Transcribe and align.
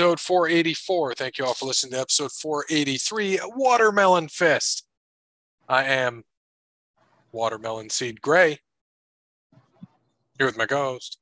episode 0.00 0.18
484. 0.18 1.14
Thank 1.14 1.36
you 1.36 1.44
all 1.44 1.52
for 1.52 1.66
listening 1.66 1.92
to 1.92 2.00
episode 2.00 2.32
483, 2.32 3.38
Watermelon 3.54 4.28
Fist. 4.28 4.86
I 5.68 5.84
am 5.84 6.24
Watermelon 7.32 7.90
Seed 7.90 8.22
Gray. 8.22 8.60
Here 10.38 10.46
with 10.46 10.56
my 10.56 10.64
ghost. 10.64 11.18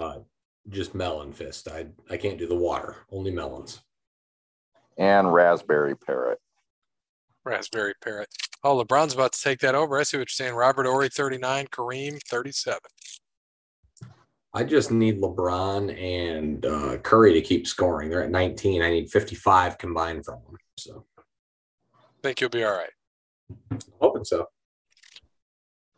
Uh, 0.00 0.18
just 0.68 0.96
melon 0.96 1.32
fist. 1.32 1.68
I 1.68 1.86
I 2.10 2.16
can't 2.16 2.38
do 2.38 2.48
the 2.48 2.56
water. 2.56 2.96
Only 3.12 3.30
melons. 3.30 3.82
And 4.98 5.32
raspberry 5.32 5.96
parrot. 5.96 6.40
Raspberry 7.44 7.94
Parrot. 8.02 8.30
Oh, 8.64 8.82
LeBron's 8.82 9.14
about 9.14 9.32
to 9.32 9.40
take 9.40 9.60
that 9.60 9.76
over. 9.76 9.96
I 9.96 10.02
see 10.02 10.16
what 10.16 10.22
you're 10.22 10.46
saying. 10.46 10.54
Robert 10.54 10.86
Horry, 10.86 11.08
39, 11.08 11.66
Kareem, 11.66 12.18
37. 12.28 12.80
I 14.54 14.64
just 14.64 14.90
need 14.90 15.20
LeBron 15.20 16.00
and 16.00 16.64
uh, 16.64 16.96
Curry 16.98 17.32
to 17.34 17.40
keep 17.40 17.66
scoring. 17.66 18.08
They're 18.08 18.22
at 18.22 18.30
19. 18.30 18.82
I 18.82 18.90
need 18.90 19.10
55 19.10 19.78
combined 19.78 20.24
from 20.24 20.40
them. 20.46 20.56
So 20.78 21.04
think 22.24 22.40
you'll 22.40 22.50
be 22.50 22.64
all 22.64 22.72
right. 22.72 23.80
hoping 24.00 24.24
so. 24.24 24.48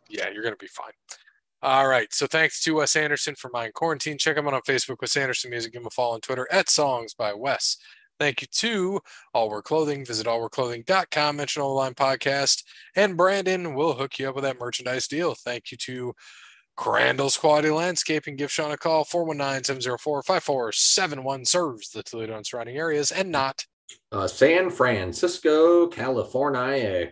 Yeah, 0.09 0.29
you're 0.31 0.43
going 0.43 0.55
to 0.55 0.59
be 0.59 0.67
fine. 0.67 0.93
All 1.63 1.89
right. 1.89 2.13
So 2.13 2.27
thanks 2.27 2.63
to 2.65 2.75
Wes 2.75 2.97
Anderson 2.97 3.35
for 3.37 3.51
Mind 3.53 3.75
Quarantine. 3.75 4.19
Check 4.19 4.37
him 4.37 4.47
out 4.47 4.55
on 4.55 4.61
Facebook, 4.63 4.97
Wes 5.01 5.17
Anderson 5.17 5.51
Music. 5.51 5.73
Give 5.73 5.81
him 5.81 5.87
a 5.87 5.91
follow 5.91 6.15
on 6.15 6.21
Twitter 6.21 6.47
at 6.51 6.69
Songs 6.69 7.15
by 7.15 7.33
Wes. 7.33 7.77
Thank 8.19 8.41
you 8.41 8.49
to 8.51 9.01
All 9.35 9.51
Wear 9.51 9.63
Clothing. 9.63 10.05
Visit 10.05 10.27
allwearclothing.com, 10.27 11.37
mention 11.37 11.63
All 11.63 11.75
Line 11.75 11.95
Podcast, 11.95 12.65
and 12.95 13.17
Brandon 13.17 13.75
will 13.75 13.95
hook 13.95 14.19
you 14.19 14.29
up 14.29 14.35
with 14.35 14.45
that 14.45 14.59
merchandise 14.59 15.07
deal. 15.07 15.35
Thank 15.35 15.71
you 15.71 15.77
to 15.79 16.15
Crandall's 16.77 17.37
Quality 17.37 17.71
Landscaping. 17.71 18.37
Give 18.37 18.53
Sean 18.53 18.71
a 18.71 18.77
call, 18.77 19.05
419-704-5471. 19.05 21.47
Serves 21.47 21.91
the 21.91 22.03
Toledo 22.03 22.37
and 22.37 22.47
surrounding 22.47 22.77
areas 22.77 23.11
and 23.11 23.31
not. 23.31 23.65
Uh, 24.13 24.27
San 24.27 24.71
Francisco, 24.71 25.87
California. 25.89 27.11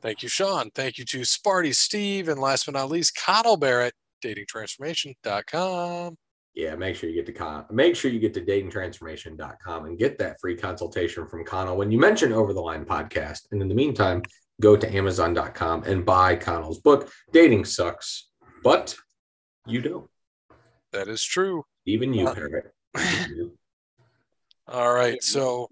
Thank 0.00 0.22
you, 0.22 0.28
Sean. 0.28 0.70
Thank 0.74 0.98
you 0.98 1.04
to 1.06 1.20
Sparty 1.20 1.74
Steve. 1.74 2.28
And 2.28 2.40
last 2.40 2.66
but 2.66 2.74
not 2.74 2.90
least, 2.90 3.16
Connell 3.16 3.56
Barrett, 3.56 3.94
datingtransformation.com. 4.24 6.16
Yeah, 6.54 6.74
make 6.74 6.96
sure 6.96 7.08
you 7.08 7.16
get 7.16 7.24
to 7.26 7.32
con- 7.32 7.64
make 7.70 7.96
sure 7.96 8.10
you 8.10 8.20
get 8.20 8.34
to 8.34 8.42
datingtransformation.com 8.42 9.86
and 9.86 9.98
get 9.98 10.18
that 10.18 10.38
free 10.38 10.56
consultation 10.56 11.26
from 11.26 11.46
Connell 11.46 11.78
when 11.78 11.90
you 11.90 11.98
mention 11.98 12.30
Over 12.32 12.52
the 12.52 12.60
Line 12.60 12.84
podcast. 12.84 13.46
And 13.52 13.62
in 13.62 13.68
the 13.68 13.74
meantime, 13.74 14.22
go 14.60 14.76
to 14.76 14.94
amazon.com 14.94 15.84
and 15.84 16.04
buy 16.04 16.36
Connell's 16.36 16.80
book, 16.80 17.10
Dating 17.32 17.64
Sucks, 17.64 18.28
but 18.62 18.94
you 19.66 19.80
don't. 19.80 20.08
That 20.92 21.08
is 21.08 21.22
true. 21.22 21.64
Even 21.86 22.12
you, 22.12 22.28
Uh, 22.28 22.34
Parrot. 22.34 22.74
All 24.68 24.92
right. 24.94 25.22
So 25.22 25.68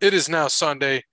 it 0.00 0.14
is 0.14 0.28
now 0.28 0.48
Sunday. 0.48 1.04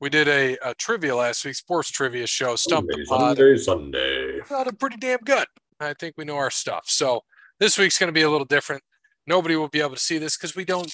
We 0.00 0.08
did 0.08 0.28
a, 0.28 0.56
a 0.66 0.74
trivia 0.74 1.14
last 1.14 1.44
week, 1.44 1.54
sports 1.56 1.90
trivia 1.90 2.26
show, 2.26 2.56
Stump 2.56 2.88
the 2.88 3.04
Sunday, 3.04 3.08
Pod. 3.08 3.36
Sunday, 3.36 3.56
Sunday. 3.58 4.40
Sounded 4.46 4.78
pretty 4.78 4.96
damn 4.96 5.18
good. 5.18 5.46
I 5.78 5.94
think 5.94 6.14
we 6.16 6.24
know 6.24 6.36
our 6.36 6.50
stuff. 6.50 6.84
So 6.86 7.22
this 7.58 7.76
week's 7.78 7.98
going 7.98 8.08
to 8.08 8.12
be 8.12 8.22
a 8.22 8.30
little 8.30 8.46
different. 8.46 8.82
Nobody 9.26 9.56
will 9.56 9.68
be 9.68 9.80
able 9.80 9.94
to 9.94 9.98
see 10.00 10.18
this 10.18 10.36
because 10.36 10.56
we 10.56 10.64
don't 10.64 10.92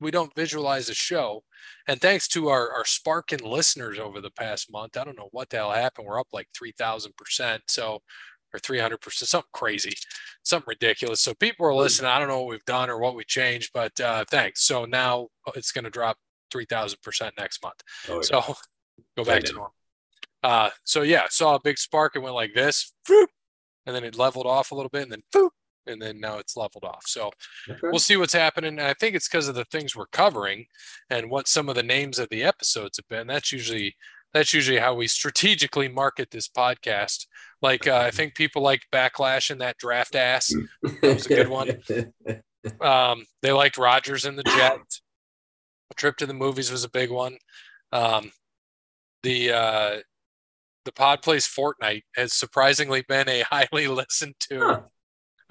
we 0.00 0.10
don't 0.10 0.34
visualize 0.34 0.86
the 0.86 0.94
show. 0.94 1.42
And 1.86 2.00
thanks 2.00 2.26
to 2.28 2.48
our 2.48 2.72
our 2.72 2.84
sparking 2.84 3.40
listeners 3.44 3.98
over 3.98 4.20
the 4.20 4.30
past 4.30 4.70
month, 4.72 4.96
I 4.96 5.04
don't 5.04 5.16
know 5.18 5.28
what 5.32 5.50
the 5.50 5.58
hell 5.58 5.72
happened. 5.72 6.06
We're 6.06 6.20
up 6.20 6.28
like 6.32 6.48
three 6.56 6.72
thousand 6.76 7.16
percent. 7.16 7.62
So 7.68 8.00
or 8.52 8.58
300 8.58 9.00
percent, 9.00 9.28
something 9.28 9.48
crazy, 9.52 9.94
something 10.42 10.68
ridiculous. 10.68 11.20
So 11.20 11.34
people 11.34 11.66
are 11.66 11.74
listening. 11.74 12.10
I 12.10 12.18
don't 12.18 12.28
know 12.28 12.40
what 12.40 12.50
we've 12.50 12.64
done 12.64 12.90
or 12.90 12.98
what 12.98 13.14
we 13.14 13.24
changed, 13.24 13.70
but 13.74 13.98
uh, 14.00 14.24
thanks. 14.30 14.62
So 14.64 14.84
now 14.84 15.28
it's 15.54 15.72
going 15.72 15.84
to 15.84 15.90
drop 15.90 16.16
3,000 16.50 17.00
percent 17.02 17.34
next 17.38 17.62
month. 17.62 17.80
Oh, 18.08 18.16
yeah. 18.16 18.20
So 18.22 18.54
go 19.16 19.24
back 19.24 19.44
to 19.44 19.52
normal. 19.52 19.74
Uh, 20.42 20.70
so 20.84 21.02
yeah, 21.02 21.22
saw 21.30 21.56
a 21.56 21.60
big 21.60 21.78
spark. 21.78 22.14
It 22.16 22.20
went 22.20 22.34
like 22.34 22.54
this, 22.54 22.92
and 23.08 23.26
then 23.86 24.04
it 24.04 24.16
leveled 24.16 24.46
off 24.46 24.70
a 24.70 24.74
little 24.74 24.90
bit, 24.90 25.02
and 25.02 25.12
then 25.32 25.48
and 25.88 26.00
then 26.00 26.20
now 26.20 26.38
it's 26.38 26.56
leveled 26.56 26.84
off. 26.84 27.04
So 27.06 27.30
Okay. 27.68 27.80
we'll 27.82 27.98
see 27.98 28.16
what's 28.16 28.34
happening. 28.34 28.78
And 28.78 28.86
I 28.86 28.94
think 28.94 29.16
it's 29.16 29.28
because 29.28 29.48
of 29.48 29.54
the 29.54 29.64
things 29.64 29.96
we're 29.96 30.06
covering 30.06 30.66
and 31.10 31.30
what 31.30 31.48
some 31.48 31.68
of 31.68 31.74
the 31.74 31.82
names 31.82 32.18
of 32.18 32.28
the 32.28 32.44
episodes 32.44 32.98
have 32.98 33.08
been. 33.08 33.26
That's 33.26 33.52
usually 33.52 33.96
that's 34.34 34.52
usually 34.52 34.78
how 34.78 34.94
we 34.94 35.06
strategically 35.08 35.88
market 35.88 36.30
this 36.30 36.48
podcast. 36.48 37.26
Like 37.62 37.86
uh, 37.86 37.96
I 38.06 38.10
think 38.10 38.34
people 38.34 38.62
like 38.62 38.82
backlash 38.92 39.50
and 39.50 39.60
that 39.60 39.76
draft 39.78 40.14
ass. 40.14 40.54
was 41.02 41.26
a 41.26 41.28
good 41.28 41.48
one. 41.48 41.78
Um, 42.80 43.24
they 43.40 43.52
liked 43.52 43.78
Rogers 43.78 44.24
and 44.24 44.36
the 44.36 44.42
Jet. 44.42 44.80
A 45.90 45.94
trip 45.94 46.16
to 46.18 46.26
the 46.26 46.34
movies 46.34 46.72
was 46.72 46.82
a 46.84 46.90
big 46.90 47.08
one. 47.10 47.38
Um, 47.92 48.32
the 49.22 49.52
uh, 49.52 49.96
the 50.84 50.92
Pod 50.92 51.22
Plays 51.22 51.46
Fortnite 51.46 52.02
has 52.16 52.34
surprisingly 52.34 53.02
been 53.08 53.28
a 53.28 53.42
highly 53.50 53.86
listened 53.86 54.34
to 54.50 54.58
Huh. 54.60 54.80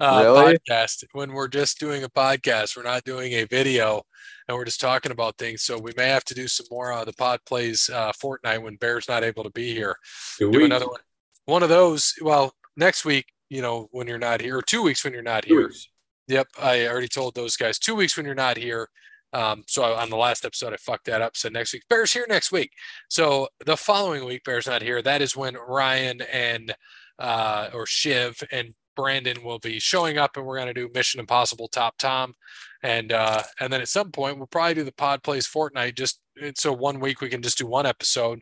uh, 0.00 0.22
Really? 0.22 0.58
podcast. 0.58 1.04
When 1.12 1.32
we're 1.32 1.48
just 1.48 1.80
doing 1.80 2.04
a 2.04 2.08
podcast, 2.10 2.76
we're 2.76 2.82
not 2.84 3.04
doing 3.04 3.32
a 3.32 3.44
video, 3.44 4.02
and 4.48 4.56
we're 4.56 4.64
just 4.64 4.80
talking 4.80 5.12
about 5.12 5.36
things. 5.38 5.62
So 5.62 5.78
we 5.78 5.92
may 5.96 6.08
have 6.08 6.24
to 6.24 6.34
do 6.34 6.48
some 6.48 6.66
more 6.70 6.92
uh, 6.92 7.04
the 7.04 7.12
Pod 7.12 7.40
Plays 7.46 7.90
uh, 7.92 8.12
Fortnite 8.12 8.62
when 8.62 8.76
Bear's 8.76 9.08
not 9.08 9.22
able 9.24 9.44
to 9.44 9.50
be 9.50 9.74
here 9.74 9.96
Two 10.38 10.50
do 10.50 10.58
weeks. 10.58 10.66
another 10.66 10.86
one. 10.88 11.00
One 11.46 11.62
of 11.62 11.68
those. 11.68 12.14
Well, 12.20 12.52
next 12.76 13.04
week, 13.04 13.26
you 13.50 13.62
know, 13.62 13.88
when 13.92 14.06
you're 14.06 14.18
not 14.18 14.40
here, 14.40 14.58
or 14.58 14.62
two 14.62 14.82
weeks 14.82 15.04
when 15.04 15.12
you're 15.12 15.22
not 15.22 15.44
Two 15.44 15.54
here. 15.54 15.66
weeks. 15.68 15.88
Yep, 16.28 16.48
I 16.60 16.86
already 16.86 17.08
told 17.08 17.34
those 17.34 17.56
guys 17.56 17.78
two 17.78 17.94
weeks 17.94 18.16
when 18.16 18.26
you're 18.26 18.34
not 18.34 18.56
here. 18.58 18.88
Um, 19.32 19.62
so 19.66 19.82
I- 19.82 20.02
on 20.02 20.10
the 20.10 20.16
last 20.16 20.44
episode, 20.44 20.72
I 20.72 20.76
fucked 20.76 21.06
that 21.06 21.22
up. 21.22 21.36
Said 21.36 21.52
next 21.54 21.72
week, 21.72 21.84
Bears 21.88 22.12
here 22.12 22.26
next 22.28 22.52
week. 22.52 22.70
So 23.08 23.48
the 23.64 23.76
following 23.76 24.24
week, 24.24 24.44
Bears 24.44 24.66
not 24.66 24.82
here. 24.82 25.00
That 25.02 25.22
is 25.22 25.36
when 25.36 25.54
Ryan 25.54 26.20
and 26.32 26.74
uh, 27.18 27.68
or 27.74 27.84
Shiv 27.86 28.42
and 28.52 28.74
Brandon 28.96 29.42
will 29.42 29.58
be 29.58 29.78
showing 29.78 30.18
up, 30.18 30.36
and 30.36 30.44
we're 30.44 30.58
gonna 30.58 30.74
do 30.74 30.90
Mission 30.94 31.20
Impossible 31.20 31.68
Top 31.68 31.96
Tom, 31.98 32.34
and 32.82 33.12
uh, 33.12 33.42
and 33.60 33.72
then 33.72 33.80
at 33.80 33.88
some 33.88 34.10
point 34.12 34.38
we'll 34.38 34.46
probably 34.46 34.74
do 34.74 34.84
the 34.84 34.92
Pod 34.92 35.22
Plays 35.22 35.46
Fortnite. 35.48 35.96
Just 35.96 36.20
so 36.54 36.72
one 36.72 37.00
week 37.00 37.20
we 37.20 37.28
can 37.28 37.42
just 37.42 37.58
do 37.58 37.66
one 37.66 37.86
episode. 37.86 38.40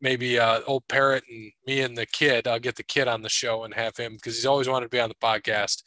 Maybe 0.00 0.38
uh, 0.38 0.60
old 0.66 0.86
Parrot 0.88 1.24
and 1.30 1.50
me 1.66 1.80
and 1.80 1.96
the 1.96 2.06
kid. 2.06 2.46
I'll 2.46 2.58
get 2.60 2.76
the 2.76 2.82
kid 2.82 3.08
on 3.08 3.22
the 3.22 3.28
show 3.28 3.64
and 3.64 3.74
have 3.74 3.96
him 3.96 4.14
because 4.14 4.36
he's 4.36 4.46
always 4.46 4.68
wanted 4.68 4.86
to 4.86 4.90
be 4.90 5.00
on 5.00 5.08
the 5.08 5.14
podcast 5.16 5.82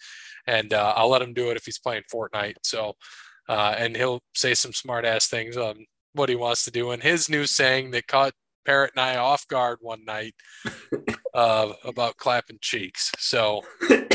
and 0.47 0.74
uh, 0.74 0.94
I'll 0.95 1.09
let 1.09 1.22
him 1.22 1.34
do 1.34 1.50
it 1.51 1.57
if 1.57 1.66
he's 1.66 1.79
playing 1.79 2.03
Fortnite. 2.13 2.56
So, 2.63 2.94
uh, 3.47 3.75
and 3.78 3.95
he'll 3.95 4.22
say 4.35 4.53
some 4.53 4.74
smart 4.74 5.06
ass 5.06 5.28
things 5.28 5.56
on 5.56 5.85
what 6.13 6.29
he 6.29 6.35
wants 6.35 6.66
to 6.66 6.72
do. 6.72 6.91
And 6.91 7.01
his 7.01 7.29
new 7.29 7.45
saying 7.45 7.91
that 7.91 8.07
caught 8.07 8.34
Parrot 8.66 8.91
and 8.95 9.01
I 9.01 9.18
off 9.18 9.47
guard 9.47 9.78
one 9.81 10.03
night 10.06 10.34
uh, 11.34 11.72
about 11.84 12.18
clapping 12.18 12.57
cheeks. 12.62 13.12
So, 13.19 13.62
What 13.88 13.90
do, 13.90 14.07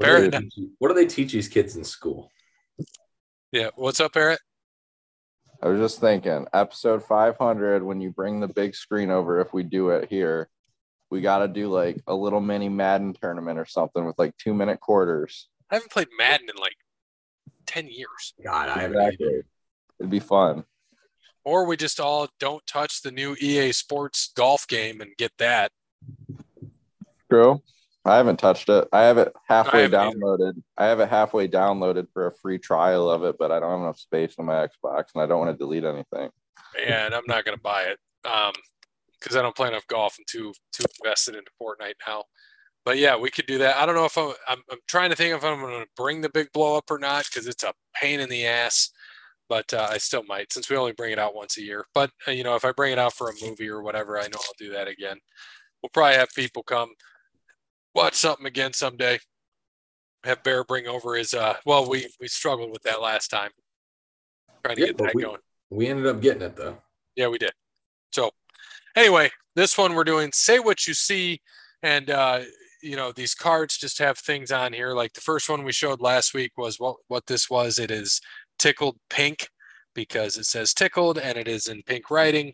Parrot- 0.00 0.32
they 0.32 0.48
you- 0.56 0.70
what 0.78 0.88
do 0.88 0.94
they 0.94 1.06
teach 1.06 1.32
these 1.32 1.48
kids 1.48 1.76
in 1.76 1.84
school? 1.84 2.30
Yeah, 3.52 3.68
what's 3.74 4.00
up, 4.00 4.16
Eric? 4.16 4.40
I 5.62 5.68
was 5.68 5.80
just 5.80 6.00
thinking, 6.00 6.46
episode 6.52 7.02
500, 7.04 7.82
when 7.82 8.00
you 8.00 8.10
bring 8.10 8.40
the 8.40 8.48
big 8.48 8.74
screen 8.74 9.10
over, 9.10 9.40
if 9.40 9.52
we 9.52 9.62
do 9.62 9.90
it 9.90 10.08
here, 10.08 10.48
we 11.10 11.20
got 11.20 11.38
to 11.40 11.48
do 11.48 11.68
like 11.68 12.00
a 12.06 12.14
little 12.14 12.40
mini 12.40 12.68
Madden 12.68 13.12
tournament 13.12 13.58
or 13.58 13.66
something 13.66 14.06
with 14.06 14.18
like 14.18 14.36
two 14.38 14.54
minute 14.54 14.80
quarters. 14.80 15.48
I 15.70 15.74
haven't 15.74 15.90
played 15.90 16.08
Madden 16.18 16.48
in 16.48 16.56
like 16.56 16.76
10 17.66 17.88
years. 17.88 18.34
God, 18.42 18.68
I 18.68 18.82
haven't. 18.82 18.96
Exactly. 18.96 19.42
It'd 19.98 20.10
be 20.10 20.20
fun. 20.20 20.64
Or 21.44 21.66
we 21.66 21.76
just 21.76 22.00
all 22.00 22.28
don't 22.38 22.66
touch 22.66 23.02
the 23.02 23.10
new 23.10 23.34
EA 23.40 23.72
Sports 23.72 24.32
golf 24.36 24.66
game 24.66 25.00
and 25.00 25.10
get 25.18 25.32
that. 25.38 25.72
True. 27.28 27.62
I 28.04 28.16
haven't 28.16 28.38
touched 28.38 28.68
it. 28.68 28.88
I 28.92 29.02
have 29.02 29.18
it 29.18 29.32
halfway 29.46 29.84
either. 29.84 29.96
downloaded. 29.96 30.62
I 30.78 30.86
have 30.86 31.00
it 31.00 31.08
halfway 31.08 31.48
downloaded 31.48 32.06
for 32.12 32.26
a 32.26 32.32
free 32.32 32.58
trial 32.58 33.10
of 33.10 33.24
it, 33.24 33.36
but 33.38 33.50
I 33.50 33.60
don't 33.60 33.70
have 33.70 33.80
enough 33.80 33.98
space 33.98 34.34
on 34.38 34.46
my 34.46 34.66
Xbox 34.66 35.04
and 35.14 35.22
I 35.22 35.26
don't 35.26 35.38
want 35.38 35.50
to 35.50 35.58
delete 35.58 35.84
anything. 35.84 36.30
and 36.86 37.14
I'm 37.14 37.26
not 37.26 37.44
going 37.44 37.56
to 37.56 37.62
buy 37.62 37.82
it 37.82 37.98
um 38.24 38.52
because 39.18 39.36
I 39.36 39.42
don't 39.42 39.54
play 39.54 39.68
enough 39.68 39.86
golf. 39.86 40.16
I'm 40.18 40.24
too 40.26 40.52
too 40.72 40.84
invested 41.02 41.34
into 41.34 41.50
Fortnite 41.60 41.94
now. 42.06 42.24
But 42.84 42.96
yeah, 42.96 43.16
we 43.16 43.30
could 43.30 43.46
do 43.46 43.58
that. 43.58 43.76
I 43.76 43.84
don't 43.84 43.94
know 43.94 44.06
if 44.06 44.16
I'm 44.16 44.32
I'm, 44.48 44.62
I'm 44.70 44.78
trying 44.88 45.10
to 45.10 45.16
think 45.16 45.34
if 45.34 45.44
I'm 45.44 45.60
going 45.60 45.82
to 45.82 45.88
bring 45.96 46.22
the 46.22 46.30
big 46.30 46.50
blow 46.52 46.76
up 46.78 46.90
or 46.90 46.98
not 46.98 47.26
because 47.26 47.46
it's 47.46 47.64
a 47.64 47.74
pain 47.94 48.20
in 48.20 48.30
the 48.30 48.46
ass. 48.46 48.90
But 49.48 49.74
uh, 49.74 49.88
I 49.90 49.98
still 49.98 50.22
might 50.24 50.52
since 50.52 50.70
we 50.70 50.76
only 50.76 50.92
bring 50.92 51.12
it 51.12 51.18
out 51.18 51.34
once 51.34 51.58
a 51.58 51.62
year. 51.62 51.84
But 51.92 52.10
uh, 52.26 52.30
you 52.30 52.44
know, 52.44 52.54
if 52.56 52.64
I 52.64 52.72
bring 52.72 52.92
it 52.92 52.98
out 52.98 53.12
for 53.12 53.28
a 53.28 53.34
movie 53.42 53.68
or 53.68 53.82
whatever, 53.82 54.18
I 54.18 54.22
know 54.22 54.38
I'll 54.38 54.54
do 54.58 54.70
that 54.72 54.88
again. 54.88 55.18
We'll 55.82 55.90
probably 55.90 56.16
have 56.16 56.30
people 56.34 56.62
come 56.62 56.90
watch 57.94 58.14
something 58.14 58.46
again 58.46 58.72
someday. 58.72 59.18
Have 60.24 60.42
Bear 60.42 60.64
bring 60.64 60.86
over 60.86 61.14
his 61.16 61.32
uh 61.32 61.54
well 61.64 61.88
we 61.88 62.06
we 62.20 62.28
struggled 62.28 62.70
with 62.70 62.82
that 62.82 63.00
last 63.00 63.28
time. 63.28 63.50
Trying 64.64 64.76
to 64.76 64.80
Yeah, 64.82 64.86
get 64.88 64.98
that 64.98 65.14
we- 65.14 65.22
going. 65.22 65.40
We 65.70 65.86
ended 65.86 66.06
up 66.06 66.20
getting 66.20 66.42
it 66.42 66.56
though. 66.56 66.78
Yeah, 67.14 67.28
we 67.28 67.38
did. 67.38 67.52
So, 68.12 68.30
anyway, 68.96 69.30
this 69.54 69.78
one 69.78 69.94
we're 69.94 70.04
doing 70.04 70.30
say 70.32 70.58
what 70.58 70.86
you 70.86 70.94
see, 70.94 71.40
and 71.82 72.10
uh, 72.10 72.40
you 72.82 72.96
know, 72.96 73.12
these 73.12 73.34
cards 73.34 73.78
just 73.78 73.98
have 74.00 74.18
things 74.18 74.50
on 74.50 74.72
here. 74.72 74.94
Like 74.94 75.12
the 75.12 75.20
first 75.20 75.48
one 75.48 75.62
we 75.64 75.72
showed 75.72 76.00
last 76.00 76.34
week 76.34 76.52
was 76.58 76.80
what 76.80 76.96
what 77.08 77.26
this 77.26 77.48
was. 77.48 77.78
It 77.78 77.90
is 77.90 78.20
tickled 78.58 78.98
pink 79.08 79.48
because 79.94 80.36
it 80.36 80.44
says 80.46 80.74
tickled 80.74 81.18
and 81.18 81.38
it 81.38 81.46
is 81.48 81.66
in 81.68 81.82
pink 81.84 82.10
writing. 82.10 82.52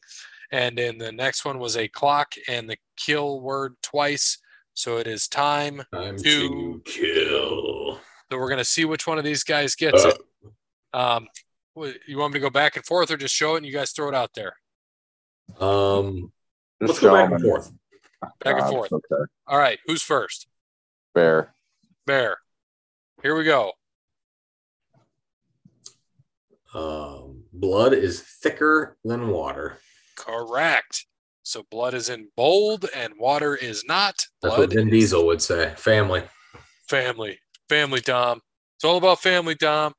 And 0.53 0.79
then 0.79 0.99
the 0.99 1.11
next 1.13 1.45
one 1.45 1.59
was 1.59 1.77
a 1.77 1.89
clock 1.89 2.35
and 2.49 2.69
the 2.69 2.77
kill 2.97 3.41
word 3.41 3.75
twice. 3.83 4.39
So 4.77 4.99
it 4.99 5.07
is 5.07 5.27
time. 5.27 5.83
Time 5.91 6.19
to 6.19 6.23
to 6.23 6.83
kill. 6.85 7.99
So 8.31 8.39
we're 8.39 8.51
gonna 8.51 8.63
see 8.65 8.85
which 8.85 9.07
one 9.07 9.17
of 9.17 9.25
these 9.25 9.43
guys 9.43 9.75
gets 9.75 10.05
Uh, 10.05 10.09
it. 10.11 10.53
Um, 10.93 11.29
you 12.07 12.19
want 12.19 12.35
me 12.35 12.41
to 12.41 12.45
go 12.45 12.51
back 12.51 12.77
and 12.77 12.85
forth 12.85 13.11
or 13.11 13.17
just 13.17 13.35
show 13.35 13.55
it 13.55 13.59
and 13.59 13.67
you 13.67 13.73
guys 13.73 13.93
throw 13.93 14.09
it 14.09 14.15
out 14.15 14.35
there? 14.35 14.55
Um, 15.59 16.31
Just 16.83 16.89
let's 16.91 17.01
go 17.01 17.09
show 17.09 17.13
back 17.15 17.27
'em 17.27 17.33
and 17.35 17.43
forth. 17.43 17.73
Back 18.41 18.61
and 18.61 18.69
forth. 18.69 18.93
Okay. 18.93 19.25
All 19.47 19.59
right, 19.59 19.79
who's 19.87 20.03
first? 20.03 20.47
Bear. 21.15 21.55
Bear. 22.05 22.39
Here 23.23 23.35
we 23.35 23.45
go. 23.45 23.73
Um, 26.75 27.45
blood 27.51 27.95
is 27.95 28.21
thicker 28.21 28.99
than 29.05 29.29
water. 29.29 29.79
Correct. 30.17 31.07
So 31.47 31.63
blood 31.71 31.95
is 31.95 32.09
in 32.09 32.29
bold 32.37 32.87
and 32.93 33.15
water 33.21 33.55
is 33.55 33.85
not. 33.87 34.17
That's 34.43 34.57
Blood 34.57 34.59
what 34.59 34.73
Vin 34.73 34.91
Diesel 34.91 35.25
would 35.27 35.41
say. 35.41 35.75
Family. 35.77 36.25
family. 36.89 37.39
Family, 37.69 38.01
Dom. 38.01 38.41
It's 38.77 38.85
all 38.85 38.97
about 38.97 39.21
family, 39.21 39.55
Dom. 39.55 39.93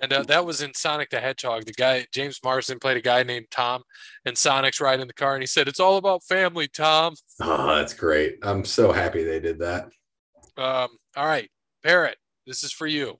And 0.00 0.12
uh, 0.12 0.22
that 0.28 0.46
was 0.46 0.62
in 0.62 0.72
Sonic 0.74 1.10
the 1.10 1.18
Hedgehog. 1.18 1.64
The 1.64 1.72
guy, 1.72 2.06
James 2.14 2.38
Marsden, 2.44 2.78
played 2.78 2.96
a 2.96 3.00
guy 3.00 3.24
named 3.24 3.46
Tom, 3.50 3.82
and 4.24 4.38
Sonic's 4.38 4.80
riding 4.80 5.02
in 5.02 5.08
the 5.08 5.14
car, 5.14 5.34
and 5.34 5.42
he 5.42 5.48
said, 5.48 5.66
It's 5.66 5.80
all 5.80 5.96
about 5.96 6.22
family, 6.22 6.68
Tom. 6.68 7.14
Oh, 7.42 7.74
that's 7.74 7.92
great. 7.92 8.36
I'm 8.44 8.64
so 8.64 8.92
happy 8.92 9.24
they 9.24 9.40
did 9.40 9.58
that. 9.58 9.86
Um, 10.56 10.90
all 11.16 11.26
right, 11.26 11.50
Parrot, 11.82 12.18
this 12.46 12.62
is 12.62 12.70
for 12.70 12.86
you. 12.86 13.18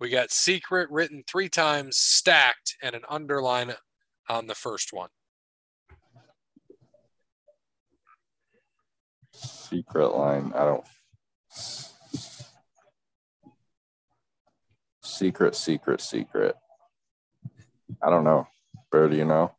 We 0.00 0.10
got 0.10 0.30
secret 0.30 0.88
written 0.90 1.24
three 1.26 1.48
times, 1.48 1.96
stacked, 1.96 2.76
and 2.82 2.94
an 2.94 3.02
underline 3.08 3.74
on 4.28 4.46
the 4.46 4.54
first 4.54 4.92
one. 4.92 5.08
Secret 9.32 10.08
line. 10.08 10.52
I 10.54 10.64
don't. 10.64 10.84
Secret, 15.02 15.56
secret, 15.56 16.00
secret. 16.00 16.54
I 18.00 18.10
don't 18.10 18.24
know. 18.24 18.46
Bear, 18.92 19.08
do 19.08 19.16
you 19.16 19.24
know? 19.24 19.52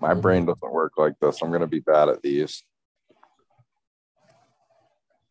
My 0.00 0.14
brain 0.14 0.46
doesn't 0.46 0.72
work 0.72 0.94
like 0.96 1.14
this. 1.20 1.40
I'm 1.40 1.50
going 1.50 1.60
to 1.60 1.68
be 1.68 1.78
bad 1.78 2.08
at 2.08 2.22
these. 2.22 2.64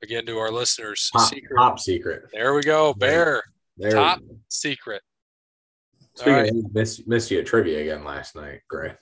Again, 0.03 0.25
to 0.25 0.37
our 0.37 0.51
listeners, 0.51 1.09
Top 1.13 1.29
secret. 1.29 1.55
top 1.57 1.79
secret. 1.79 2.23
There 2.33 2.53
we 2.53 2.61
go, 2.61 2.93
Bear. 2.93 3.41
There 3.77 3.91
Top. 3.91 4.19
go. 4.19 4.35
Secret. 4.49 5.01
Speaking 6.15 6.33
right. 6.33 6.49
of 6.49 7.07
missed, 7.07 7.31
you 7.31 7.39
at 7.39 7.45
trivia 7.45 7.79
again 7.79 8.03
last 8.03 8.35
night, 8.35 8.59
Gray. 8.69 8.93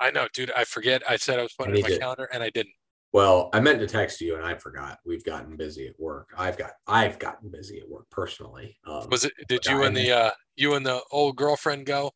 I 0.00 0.12
know, 0.12 0.28
dude. 0.32 0.52
I 0.56 0.62
forget. 0.62 1.02
I 1.10 1.16
said 1.16 1.40
I 1.40 1.42
was 1.42 1.52
putting 1.54 1.72
And 1.72 1.78
it 1.78 1.80
in 1.80 1.82
my 1.82 1.88
did. 1.90 2.00
calendar, 2.00 2.28
and 2.32 2.40
I 2.42 2.50
didn't. 2.50 2.72
Well, 3.12 3.50
I 3.52 3.58
meant 3.60 3.80
to 3.80 3.86
text 3.88 4.20
you 4.20 4.36
and 4.36 4.44
I 4.44 4.54
forgot. 4.54 4.98
We've 5.04 5.24
gotten 5.24 5.56
busy 5.56 5.88
at 5.88 5.98
work. 5.98 6.28
I've 6.36 6.56
got 6.56 6.70
I've 6.86 7.18
gotten 7.18 7.50
busy 7.50 7.80
at 7.80 7.88
work 7.88 8.04
personally. 8.10 8.78
Um, 8.86 9.08
Was 9.10 9.24
it? 9.24 9.32
Did 9.48 9.66
you 9.66 9.82
I 9.82 9.86
and 9.86 9.96
the 9.96 10.12
uh, 10.12 10.30
you 10.56 10.74
and 10.74 10.86
the 10.86 11.00
old 11.10 11.34
girlfriend 11.36 11.84
go? 11.86 12.12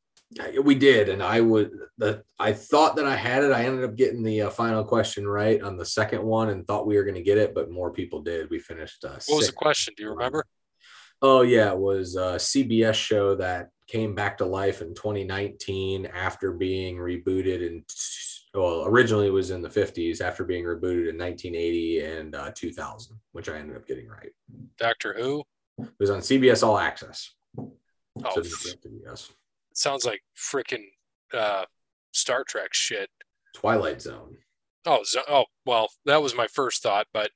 We 0.63 0.75
did, 0.75 1.09
and 1.09 1.23
I 1.23 1.41
would 1.41 1.73
the 1.99 2.23
I 2.39 2.53
thought 2.53 2.97
that 2.97 3.07
I 3.07 3.17
had 3.17 3.45
it. 3.45 3.53
I 3.53 3.65
ended 3.65 3.85
up 3.85 3.97
getting 3.97 4.23
the 4.23 4.43
uh, 4.43 4.51
final 4.51 4.83
question 4.83 5.27
right 5.29 5.61
on 5.63 5.77
the 5.77 5.85
second 5.85 6.23
one, 6.23 6.49
and 6.49 6.67
thought 6.67 6.87
we 6.87 6.97
were 6.97 7.05
going 7.05 7.17
to 7.17 7.23
get 7.23 7.39
it, 7.39 7.55
but 7.55 7.71
more 7.71 7.91
people 7.93 8.23
did. 8.23 8.49
We 8.51 8.59
finished. 8.59 9.05
Uh, 9.05 9.19
What 9.27 9.37
was 9.37 9.47
the 9.49 9.53
question? 9.53 9.95
Do 9.97 10.05
you 10.05 10.11
remember? 10.11 10.47
Oh 11.21 11.43
yeah, 11.43 11.71
it 11.73 11.79
was 11.79 12.17
a 12.17 12.37
CBS 12.37 12.95
show 12.95 13.35
that 13.37 13.69
came 13.87 14.15
back 14.15 14.39
to 14.39 14.47
life 14.47 14.81
in 14.81 14.95
2019 14.95 16.07
after 16.07 16.53
being 16.53 16.97
rebooted 16.97 17.67
and 17.67 17.85
well, 18.55 18.85
originally 18.87 19.27
it 19.29 19.33
was 19.33 19.51
in 19.51 19.63
the 19.63 19.69
50s 19.69 20.21
after 20.21 20.45
being 20.45 20.65
rebooted 20.65 21.09
in 21.11 21.17
1980 21.19 22.01
and 22.05 22.35
uh, 22.35 22.51
2000, 22.55 23.19
which 23.33 23.49
I 23.49 23.57
ended 23.59 23.77
up 23.77 23.87
getting 23.87 24.09
right. 24.09 24.31
Doctor 24.79 25.15
Who? 25.17 25.43
It 25.79 25.89
was 25.99 26.11
on 26.11 26.21
CBS 26.21 26.63
All 26.67 26.77
Access. 26.79 27.31
Oh, 27.59 27.71
So 28.35 28.41
f- 28.41 28.47
not 28.47 29.13
CBS. 29.13 29.31
Sounds 29.77 30.05
like 30.05 30.23
freaking 30.37 30.85
uh, 31.33 31.65
Star 32.13 32.45
Trek 32.45 32.73
shit. 32.73 33.09
Twilight 33.55 34.01
Zone. 34.03 34.37
Oh, 34.87 35.03
zo- 35.05 35.23
oh, 35.29 35.45
well, 35.67 35.89
that 36.07 36.23
was 36.23 36.35
my 36.35 36.47
first 36.49 36.83
thought, 36.83 37.07
but 37.13 37.31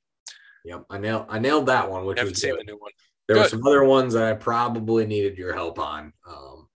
Yep, 0.65 0.85
I 0.89 0.97
nailed 0.97 1.27
I 1.29 1.39
nailed 1.39 1.67
that 1.67 1.89
one, 1.89 2.05
which 2.05 2.17
haven't 2.17 2.33
was 2.33 2.41
seen 2.41 2.51
good. 2.51 2.59
the 2.61 2.71
new 2.71 2.77
one. 2.77 2.91
There 3.27 3.37
were 3.37 3.47
some 3.47 3.65
other 3.65 3.83
ones 3.83 4.13
that 4.13 4.23
I 4.23 4.33
probably 4.33 5.05
needed 5.05 5.37
your 5.37 5.53
help 5.53 5.79
on. 5.79 6.13
Um, 6.27 6.67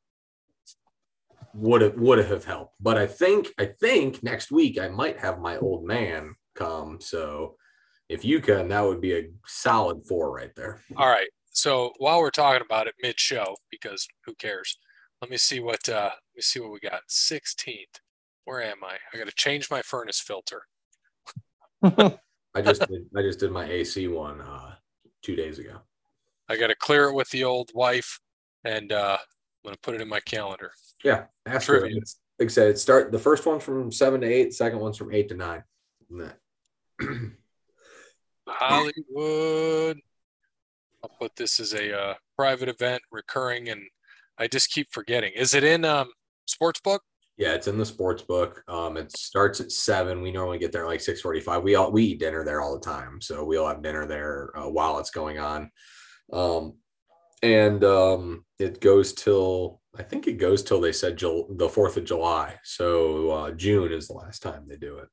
would 1.54 1.82
have 1.82 1.96
would 1.98 2.18
have 2.18 2.44
helped, 2.44 2.74
but 2.80 2.96
I 2.96 3.06
think 3.06 3.48
I 3.58 3.66
think 3.66 4.22
next 4.22 4.50
week 4.50 4.78
I 4.80 4.88
might 4.88 5.18
have 5.18 5.38
my 5.40 5.58
old 5.58 5.84
man 5.84 6.34
come. 6.54 7.00
So 7.00 7.56
if 8.08 8.24
you 8.24 8.40
can, 8.40 8.68
that 8.68 8.80
would 8.80 9.00
be 9.02 9.14
a 9.14 9.30
solid 9.46 10.06
four 10.06 10.32
right 10.34 10.54
there. 10.56 10.80
All 10.96 11.08
right. 11.08 11.28
So 11.50 11.92
while 11.98 12.20
we're 12.20 12.30
talking 12.30 12.62
about 12.64 12.86
it 12.86 12.94
mid-show, 13.02 13.56
because 13.70 14.06
who 14.24 14.34
cares? 14.36 14.78
Let 15.22 15.30
me 15.30 15.36
see 15.36 15.60
what 15.60 15.88
uh, 15.88 16.10
let 16.10 16.36
me 16.36 16.42
see 16.42 16.58
what 16.58 16.72
we 16.72 16.80
got. 16.80 17.02
Sixteenth. 17.06 18.00
Where 18.44 18.60
am 18.60 18.78
I? 18.82 18.96
I 19.14 19.18
got 19.18 19.28
to 19.28 19.34
change 19.36 19.70
my 19.70 19.80
furnace 19.80 20.18
filter. 20.18 20.64
I 21.84 22.60
just 22.60 22.80
did, 22.88 23.06
I 23.16 23.22
just 23.22 23.38
did 23.38 23.52
my 23.52 23.64
AC 23.64 24.08
one 24.08 24.40
uh, 24.40 24.74
two 25.22 25.36
days 25.36 25.60
ago. 25.60 25.78
I 26.48 26.56
got 26.56 26.66
to 26.66 26.74
clear 26.74 27.04
it 27.04 27.14
with 27.14 27.30
the 27.30 27.44
old 27.44 27.70
wife, 27.72 28.18
and 28.64 28.90
uh, 28.90 29.16
I'm 29.20 29.68
gonna 29.68 29.76
put 29.80 29.94
it 29.94 30.00
in 30.00 30.08
my 30.08 30.18
calendar. 30.18 30.72
Yeah, 31.04 31.26
ask 31.46 31.68
her. 31.68 31.82
Like 31.82 31.92
I 32.40 32.46
said, 32.48 32.76
start 32.76 33.12
the 33.12 33.18
first 33.18 33.46
one 33.46 33.60
from 33.60 33.92
seven 33.92 34.22
to 34.22 34.26
eight, 34.26 34.54
second 34.54 34.80
one's 34.80 34.96
from 34.96 35.14
eight 35.14 35.28
to 35.28 35.36
nine. 35.36 35.62
Hollywood. 38.48 40.00
I'll 41.04 41.16
put 41.20 41.36
this 41.36 41.60
as 41.60 41.74
a 41.74 41.96
uh, 41.96 42.14
private 42.36 42.68
event, 42.68 43.02
recurring, 43.12 43.68
and 43.68 43.82
I 44.38 44.46
just 44.48 44.70
keep 44.70 44.88
forgetting. 44.90 45.32
Is 45.34 45.54
it 45.54 45.64
in 45.64 45.84
um, 45.84 46.08
sports 46.46 46.80
book? 46.80 47.02
Yeah, 47.38 47.54
it's 47.54 47.66
in 47.66 47.78
the 47.78 47.86
sports 47.86 48.22
book. 48.22 48.62
Um, 48.68 48.96
it 48.96 49.16
starts 49.16 49.60
at 49.60 49.72
seven. 49.72 50.20
We 50.22 50.32
normally 50.32 50.58
get 50.58 50.70
there 50.70 50.86
like 50.86 51.00
six 51.00 51.20
forty-five. 51.20 51.62
We 51.62 51.74
all 51.74 51.90
we 51.90 52.04
eat 52.04 52.20
dinner 52.20 52.44
there 52.44 52.60
all 52.60 52.74
the 52.74 52.84
time, 52.84 53.20
so 53.20 53.44
we'll 53.44 53.66
have 53.66 53.82
dinner 53.82 54.06
there 54.06 54.52
uh, 54.56 54.68
while 54.68 54.98
it's 54.98 55.10
going 55.10 55.38
on. 55.38 55.70
Um, 56.32 56.74
and 57.42 57.82
um, 57.84 58.44
it 58.58 58.80
goes 58.80 59.12
till 59.12 59.80
I 59.98 60.02
think 60.02 60.26
it 60.26 60.34
goes 60.34 60.62
till 60.62 60.80
they 60.80 60.92
said 60.92 61.16
Jul- 61.16 61.48
the 61.56 61.68
Fourth 61.68 61.96
of 61.96 62.04
July. 62.04 62.58
So 62.64 63.30
uh, 63.30 63.50
June 63.52 63.92
is 63.92 64.08
the 64.08 64.14
last 64.14 64.42
time 64.42 64.66
they 64.68 64.76
do 64.76 64.98
it. 64.98 65.08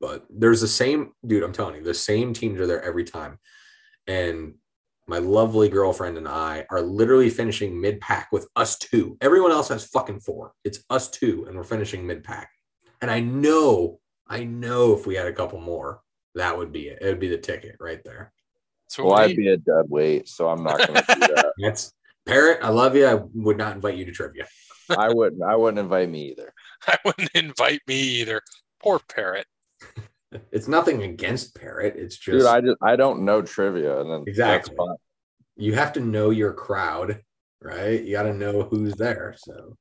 But 0.00 0.26
there's 0.30 0.60
the 0.60 0.68
same 0.68 1.12
dude. 1.26 1.42
I'm 1.42 1.52
telling 1.52 1.76
you, 1.76 1.82
the 1.82 1.94
same 1.94 2.32
teams 2.32 2.60
are 2.60 2.66
there 2.66 2.82
every 2.82 3.04
time, 3.04 3.38
and 4.06 4.54
my 5.10 5.18
lovely 5.18 5.68
girlfriend 5.68 6.16
and 6.16 6.28
I 6.28 6.64
are 6.70 6.80
literally 6.80 7.30
finishing 7.30 7.80
mid 7.80 8.00
pack 8.00 8.30
with 8.30 8.48
us 8.54 8.78
two. 8.78 9.18
Everyone 9.20 9.50
else 9.50 9.68
has 9.68 9.84
fucking 9.88 10.20
four. 10.20 10.52
It's 10.62 10.84
us 10.88 11.10
two, 11.10 11.46
and 11.48 11.56
we're 11.56 11.64
finishing 11.64 12.06
mid 12.06 12.22
pack. 12.22 12.48
And 13.02 13.10
I 13.10 13.18
know, 13.18 13.98
I 14.28 14.44
know 14.44 14.94
if 14.94 15.08
we 15.08 15.16
had 15.16 15.26
a 15.26 15.32
couple 15.32 15.60
more, 15.60 16.00
that 16.36 16.56
would 16.56 16.70
be 16.70 16.86
it. 16.86 16.98
It 17.02 17.06
would 17.06 17.18
be 17.18 17.28
the 17.28 17.38
ticket 17.38 17.74
right 17.80 18.00
there. 18.04 18.32
So 18.86 19.04
Well, 19.04 19.16
I'd 19.16 19.34
be 19.34 19.48
a 19.48 19.56
dead 19.56 19.86
weight, 19.88 20.28
so 20.28 20.48
I'm 20.48 20.62
not 20.62 20.78
going 20.78 20.94
to 20.94 21.14
do 21.14 21.20
that. 21.20 21.52
That's 21.58 21.92
Parrot. 22.24 22.60
I 22.62 22.68
love 22.68 22.94
you. 22.94 23.04
I 23.04 23.14
would 23.34 23.58
not 23.58 23.74
invite 23.74 23.96
you 23.96 24.04
to 24.04 24.12
trivia. 24.12 24.46
I 24.90 25.12
wouldn't. 25.12 25.42
I 25.42 25.56
wouldn't 25.56 25.80
invite 25.80 26.08
me 26.08 26.30
either. 26.30 26.52
I 26.86 26.96
wouldn't 27.04 27.32
invite 27.34 27.80
me 27.88 28.00
either. 28.00 28.42
Poor 28.80 29.00
parrot. 29.00 29.46
It's 30.52 30.68
nothing 30.68 31.02
against 31.02 31.54
Parrot. 31.54 31.96
It's 31.96 32.16
just 32.16 32.38
Dude, 32.38 32.46
I 32.46 32.60
just 32.60 32.76
I 32.82 32.96
don't 32.96 33.24
know 33.24 33.42
trivia, 33.42 34.00
and 34.00 34.10
then 34.10 34.24
Exactly. 34.26 34.76
That's 34.78 35.00
you 35.56 35.74
have 35.74 35.92
to 35.92 36.00
know 36.00 36.30
your 36.30 36.52
crowd, 36.52 37.22
right? 37.60 38.02
You 38.02 38.12
got 38.12 38.22
to 38.22 38.34
know 38.34 38.62
who's 38.62 38.94
there. 38.94 39.34
So 39.36 39.76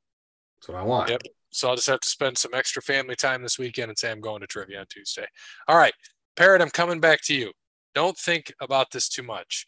that's 0.58 0.68
what 0.68 0.78
I 0.78 0.84
want. 0.84 1.10
Yep. 1.10 1.22
So 1.52 1.70
I'll 1.70 1.76
just 1.76 1.88
have 1.88 2.02
to 2.02 2.10
spend 2.10 2.38
some 2.38 2.54
extra 2.54 2.82
family 2.82 3.16
time 3.16 3.42
this 3.42 3.58
weekend 3.58 3.90
and 3.90 3.98
say 3.98 4.12
I'm 4.12 4.22
going 4.22 4.42
to 4.42 4.48
trivia 4.48 4.82
on 4.82 4.86
Tuesday. 4.88 5.26
All 5.68 5.78
right, 5.78 5.94
Parrot, 6.36 6.62
I'm 6.62 6.70
coming 6.70 7.00
back 7.00 7.22
to 7.24 7.34
you. 7.34 7.52
Don't 7.96 8.18
think 8.18 8.54
about 8.60 8.92
this 8.92 9.10
too 9.10 9.24
much. 9.24 9.66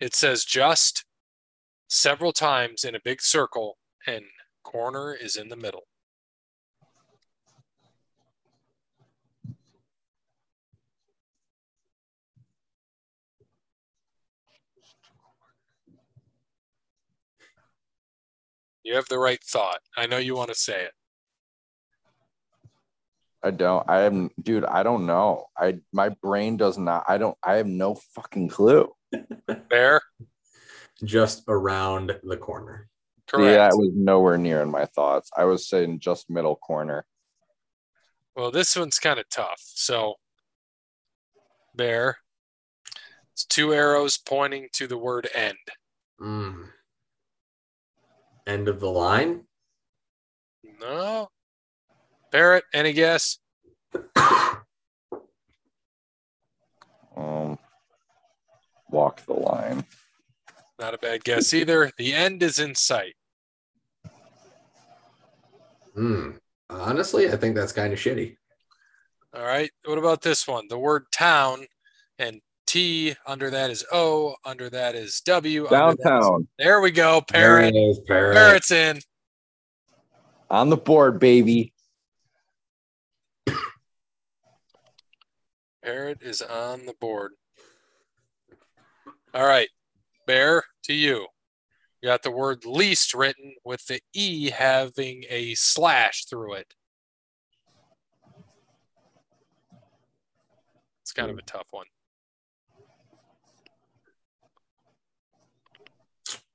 It 0.00 0.14
says 0.14 0.44
just 0.44 1.04
several 1.88 2.32
times 2.32 2.84
in 2.84 2.94
a 2.94 3.00
big 3.04 3.22
circle, 3.22 3.78
and 4.06 4.24
corner 4.64 5.14
is 5.14 5.36
in 5.36 5.48
the 5.48 5.56
middle. 5.56 5.84
You 18.84 18.96
have 18.96 19.08
the 19.08 19.18
right 19.18 19.42
thought. 19.42 19.78
I 19.96 20.06
know 20.06 20.18
you 20.18 20.34
want 20.34 20.48
to 20.48 20.54
say 20.54 20.84
it. 20.84 20.92
I 23.42 23.50
don't. 23.50 23.88
I 23.88 24.02
am, 24.02 24.30
dude. 24.40 24.64
I 24.64 24.82
don't 24.82 25.06
know. 25.06 25.46
I 25.56 25.78
my 25.92 26.10
brain 26.10 26.56
does 26.56 26.78
not. 26.78 27.04
I 27.08 27.18
don't. 27.18 27.36
I 27.42 27.56
have 27.56 27.66
no 27.66 27.96
fucking 28.14 28.48
clue. 28.48 28.92
Bear? 29.68 30.00
Just 31.04 31.44
around 31.48 32.12
the 32.22 32.36
corner. 32.36 32.88
Correct. 33.26 33.56
Yeah, 33.56 33.66
it 33.66 33.76
was 33.76 33.92
nowhere 33.94 34.38
near 34.38 34.62
in 34.62 34.70
my 34.70 34.84
thoughts. 34.84 35.30
I 35.36 35.44
was 35.44 35.68
saying 35.68 36.00
just 36.00 36.30
middle 36.30 36.56
corner. 36.56 37.04
Well, 38.36 38.50
this 38.50 38.76
one's 38.76 38.98
kind 38.98 39.18
of 39.18 39.28
tough. 39.28 39.60
So, 39.60 40.14
Bear. 41.74 42.18
It's 43.32 43.44
two 43.44 43.72
arrows 43.72 44.18
pointing 44.18 44.68
to 44.74 44.86
the 44.86 44.98
word 44.98 45.28
end. 45.34 45.56
Mm. 46.20 46.68
End 48.46 48.68
of 48.68 48.80
the 48.80 48.90
line. 48.90 49.44
No. 50.80 51.28
Parrot, 52.30 52.64
any 52.74 52.92
guess? 52.92 53.38
Um, 57.14 57.58
walk 58.88 59.24
the 59.26 59.34
line. 59.34 59.84
Not 60.78 60.94
a 60.94 60.98
bad 60.98 61.24
guess 61.24 61.52
either. 61.52 61.90
The 61.98 62.14
end 62.14 62.42
is 62.42 62.58
in 62.58 62.74
sight. 62.74 63.14
Hmm. 65.94 66.30
Honestly, 66.70 67.30
I 67.30 67.36
think 67.36 67.54
that's 67.54 67.72
kind 67.72 67.92
of 67.92 67.98
shitty. 67.98 68.36
All 69.34 69.42
right. 69.42 69.70
What 69.84 69.98
about 69.98 70.22
this 70.22 70.48
one? 70.48 70.68
The 70.68 70.78
word 70.78 71.04
town 71.12 71.66
and 72.18 72.40
T 72.72 73.14
under 73.26 73.50
that 73.50 73.70
is 73.70 73.84
O, 73.92 74.34
under 74.46 74.70
that 74.70 74.94
is 74.94 75.20
W. 75.26 75.66
under 75.66 75.76
that 75.76 75.90
is- 75.90 75.96
Downtown 76.04 76.48
there 76.58 76.80
we 76.80 76.90
go. 76.90 77.20
Parrot. 77.20 77.74
it 77.74 77.78
is, 77.78 78.00
Parrot. 78.08 78.34
Parrot's 78.34 78.70
in. 78.70 78.98
on 80.48 80.70
the 80.70 80.78
board, 80.78 81.20
baby. 81.20 81.74
Parrot 85.84 86.22
is 86.22 86.40
on 86.40 86.86
the 86.86 86.94
board. 86.98 87.32
All 89.34 89.44
right. 89.46 89.68
Bear 90.26 90.64
to 90.84 90.94
you. 90.94 91.26
You 92.00 92.08
got 92.08 92.22
the 92.22 92.30
word 92.30 92.64
least 92.64 93.12
written 93.12 93.54
with 93.66 93.84
the 93.86 94.00
E 94.14 94.48
having 94.48 95.24
a 95.28 95.54
slash 95.56 96.24
through 96.24 96.54
it. 96.54 96.72
It's 101.02 101.12
kind 101.12 101.30
of 101.30 101.36
a 101.36 101.42
tough 101.42 101.66
one. 101.70 101.86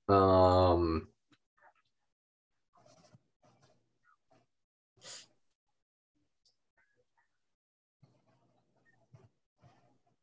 Um. 0.09 1.07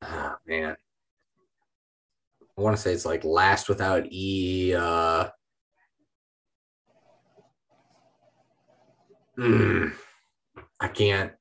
Ah, 0.03 0.39
man. 0.47 0.77
I 2.57 2.61
want 2.61 2.77
to 2.77 2.83
say 2.83 2.93
it's 2.93 3.05
like 3.05 3.25
last 3.25 3.69
without 3.69 4.07
E. 4.11 4.75
Uh, 4.75 5.29
hmm. 9.37 9.89
I 10.81 10.89
can't. 10.89 11.33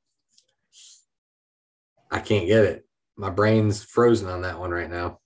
I 2.11 2.19
can't 2.19 2.47
get 2.47 2.63
it. 2.65 2.85
My 3.15 3.29
brain's 3.29 3.83
frozen 3.83 4.29
on 4.29 4.41
that 4.41 4.59
one 4.59 4.71
right 4.71 4.89
now. 4.89 5.19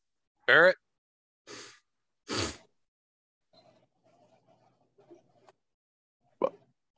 Barrett, 0.46 0.78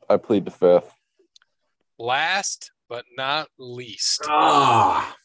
I 0.09 0.17
plead 0.17 0.45
the 0.45 0.51
fifth. 0.51 0.91
last 1.97 2.71
but 2.87 3.05
not 3.15 3.47
least. 3.59 4.21
Ah, 4.27 5.15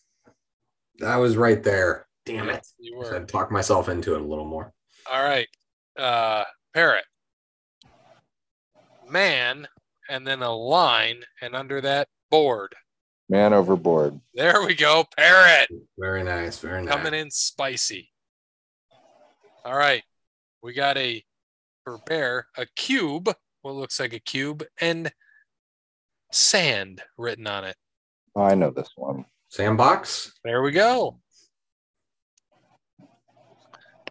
that 0.99 1.17
was 1.17 1.37
right 1.37 1.63
there. 1.63 2.07
Damn 2.27 2.51
it. 2.51 2.67
You 2.79 2.97
I 2.97 2.99
were. 2.99 3.13
had 3.15 3.27
to 3.27 3.33
talk 3.33 3.51
myself 3.51 3.89
into 3.89 4.15
it 4.15 4.21
a 4.21 4.25
little 4.25 4.45
more. 4.45 4.73
All 5.11 5.23
right. 5.23 5.49
Uh, 5.99 6.45
Parrot. 6.75 7.05
Man, 9.09 9.69
and 10.09 10.27
then 10.27 10.43
a 10.43 10.53
line, 10.55 11.23
and 11.41 11.55
under 11.55 11.81
that, 11.81 12.09
board. 12.31 12.75
Man 13.29 13.53
overboard. 13.55 14.21
There 14.35 14.63
we 14.67 14.75
go. 14.75 15.05
Parrot 15.17 15.69
Very 15.99 16.23
nice. 16.23 16.59
Very 16.59 16.83
nice. 16.85 16.95
coming 16.95 17.15
in 17.15 17.31
spicy. 17.31 18.11
All 19.65 19.77
right. 19.77 20.03
We 20.63 20.75
got 20.75 20.97
a, 20.99 21.23
for 21.85 21.99
bear, 22.07 22.49
a 22.57 22.67
cube, 22.77 23.35
what 23.65 23.75
looks 23.75 23.99
like 23.99 24.13
a 24.13 24.21
cube, 24.21 24.63
and 24.79 25.11
sand 26.31 27.03
written 27.17 27.47
on 27.47 27.65
it. 27.65 27.77
Oh, 28.37 28.43
I 28.43 28.55
know 28.55 28.71
this 28.71 28.91
one. 28.95 29.25
Sandbox. 29.49 30.33
There 30.45 30.63
we 30.63 30.71
go. 30.71 31.19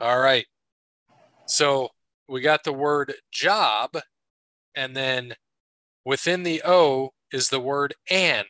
All 0.02 0.20
right. 0.20 0.48
So 1.46 1.90
we 2.28 2.42
got 2.42 2.64
the 2.64 2.74
word 2.74 3.14
job, 3.32 3.92
and 4.76 4.96
then 4.96 5.36
within 6.04 6.42
the 6.42 6.64
O 6.66 7.12
is 7.32 7.50
the 7.50 7.60
word 7.60 7.94
an. 8.10 8.46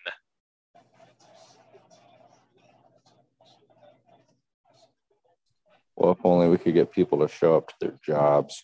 Well, 5.98 6.14
if 6.14 6.20
only 6.24 6.48
we 6.48 6.58
could 6.58 6.74
get 6.74 6.94
people 6.94 7.20
to 7.20 7.28
show 7.28 7.58
up 7.58 7.68
to 7.68 7.74
their 7.82 8.00
jobs. 8.06 8.64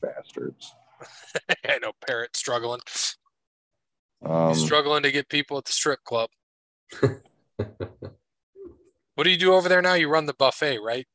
Bastards. 0.00 0.74
I 1.68 1.78
know 1.78 1.92
Parrot 2.06 2.36
struggling. 2.36 2.80
Um, 4.24 4.48
He's 4.48 4.64
struggling 4.64 5.02
to 5.02 5.12
get 5.12 5.28
people 5.28 5.58
at 5.58 5.64
the 5.64 5.72
strip 5.72 6.02
club. 6.04 6.30
What 9.16 9.24
do 9.24 9.30
you 9.30 9.38
do 9.38 9.54
over 9.54 9.68
there 9.68 9.80
now? 9.80 9.94
You 9.94 10.08
run 10.08 10.26
the 10.26 10.34
buffet, 10.34 10.78
right? 10.78 11.06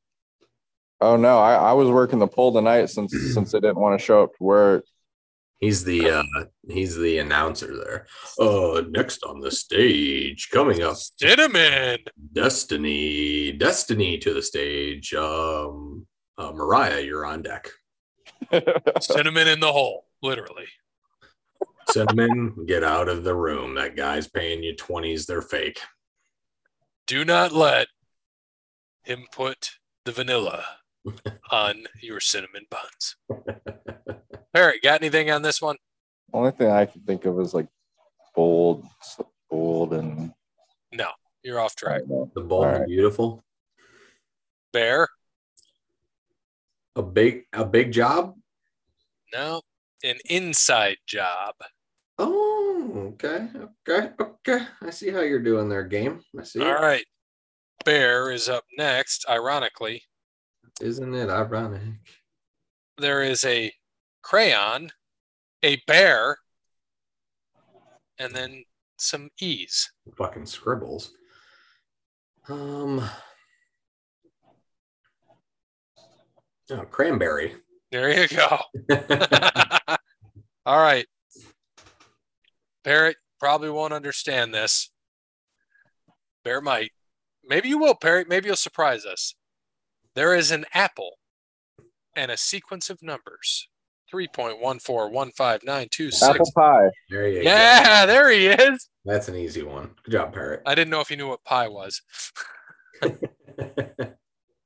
oh 1.01 1.17
no, 1.17 1.39
I, 1.39 1.53
I 1.53 1.73
was 1.73 1.89
working 1.89 2.19
the 2.19 2.27
pole 2.27 2.51
tonight 2.53 2.88
since 2.88 3.11
since 3.33 3.51
they 3.51 3.59
didn't 3.59 3.79
want 3.79 3.97
to 3.97 4.03
show 4.03 4.23
up 4.23 4.35
to 4.35 4.43
work. 4.43 4.85
He's 5.59 5.83
the 5.83 6.09
uh 6.09 6.45
he's 6.67 6.97
the 6.97 7.19
announcer 7.19 7.77
there. 7.77 8.07
Uh 8.39 8.81
next 8.89 9.23
on 9.23 9.39
the 9.39 9.51
stage, 9.51 10.50
coming 10.51 10.81
up, 10.81 10.97
Cinnamon. 10.97 12.00
Destiny. 12.33 13.51
Destiny 13.51 14.17
to 14.17 14.33
the 14.33 14.41
stage. 14.41 15.13
Um 15.13 16.07
uh, 16.39 16.51
Mariah, 16.53 17.01
you're 17.01 17.25
on 17.25 17.43
deck. 17.43 17.69
Cinnamon 19.00 19.48
in 19.48 19.60
the 19.60 19.71
hole, 19.71 20.05
literally. 20.21 20.65
Cinnamon, 21.89 22.65
get 22.67 22.83
out 22.83 23.10
of 23.10 23.24
the 23.24 23.36
room. 23.36 23.75
That 23.75 23.95
guy's 23.95 24.27
paying 24.27 24.63
you 24.63 24.75
20s, 24.75 25.25
they're 25.25 25.41
fake. 25.41 25.79
Do 27.07 27.25
not 27.25 27.51
let 27.51 27.88
him 29.03 29.25
put 29.31 29.71
the 30.05 30.12
vanilla 30.12 30.63
on 31.51 31.83
your 32.01 32.19
cinnamon 32.19 32.65
buns. 32.69 33.15
Parrot, 34.53 34.81
got 34.81 35.01
anything 35.01 35.31
on 35.31 35.41
this 35.41 35.62
one? 35.62 35.77
Only 36.33 36.51
thing 36.51 36.69
I 36.69 36.86
can 36.86 37.01
think 37.01 37.25
of 37.25 37.39
is 37.39 37.53
like 37.53 37.67
bold, 38.36 38.86
bold, 39.50 39.93
and 39.93 40.33
No, 40.93 41.10
you're 41.43 41.60
off 41.60 41.75
track. 41.75 42.03
The 42.07 42.41
bold 42.41 42.65
All 42.65 42.75
and 42.75 42.86
beautiful. 42.86 43.43
Bear? 44.71 45.10
A 46.95 47.01
big 47.01 47.43
a 47.53 47.65
big 47.65 47.91
job. 47.91 48.36
No, 49.33 49.62
an 50.03 50.17
inside 50.29 50.98
job. 51.07 51.55
Oh, 52.17 53.13
okay, 53.13 53.48
okay, 53.88 54.10
okay. 54.19 54.65
I 54.81 54.89
see 54.89 55.10
how 55.10 55.21
you're 55.21 55.39
doing 55.41 55.69
there, 55.69 55.83
game. 55.86 56.21
I 56.38 56.43
see. 56.43 56.62
All 56.62 56.67
it. 56.67 56.74
right. 56.81 57.05
Bear 57.86 58.31
is 58.31 58.48
up 58.50 58.65
next. 58.77 59.25
Ironically, 59.29 60.03
Isn't 60.81 61.13
it 61.15 61.29
ironic? 61.29 61.81
there 62.98 63.24
is 63.24 63.43
a 63.45 63.71
crayon, 64.21 64.91
a 65.63 65.81
bear, 65.88 66.38
and 68.19 68.36
then 68.36 68.65
some 68.98 69.29
E's. 69.39 69.91
Fucking 70.17 70.45
scribbles. 70.45 71.13
Um. 72.50 73.10
Oh, 76.71 76.85
cranberry. 76.89 77.55
There 77.91 78.09
you 78.21 78.27
go. 78.29 78.57
All 80.65 80.79
right. 80.79 81.05
Parrot 82.83 83.17
probably 83.39 83.69
won't 83.69 83.93
understand 83.93 84.51
this. 84.53 84.89
Bear 86.43 86.59
might. 86.61 86.91
Maybe 87.43 87.69
you 87.69 87.77
will, 87.77 87.93
Parrot. 87.95 88.27
Maybe 88.29 88.47
you'll 88.47 88.55
surprise 88.55 89.05
us. 89.05 89.35
There 90.15 90.33
is 90.33 90.49
an 90.51 90.65
apple 90.73 91.17
and 92.15 92.31
a 92.31 92.37
sequence 92.37 92.89
of 92.89 93.03
numbers. 93.03 93.67
3.1415926. 94.13 96.23
apple 96.23 96.51
pie. 96.55 96.89
there 97.09 97.27
you 97.29 97.41
Yeah, 97.41 98.05
there 98.05 98.29
he 98.29 98.47
is. 98.47 98.89
That's 99.05 99.27
an 99.29 99.35
easy 99.35 99.63
one. 99.63 99.91
Good 100.03 100.11
job, 100.11 100.33
Parrot. 100.33 100.61
I 100.65 100.75
didn't 100.75 100.91
know 100.91 100.99
if 101.01 101.09
you 101.09 101.17
knew 101.17 101.29
what 101.29 101.43
pi 101.43 101.67
was. 101.67 102.01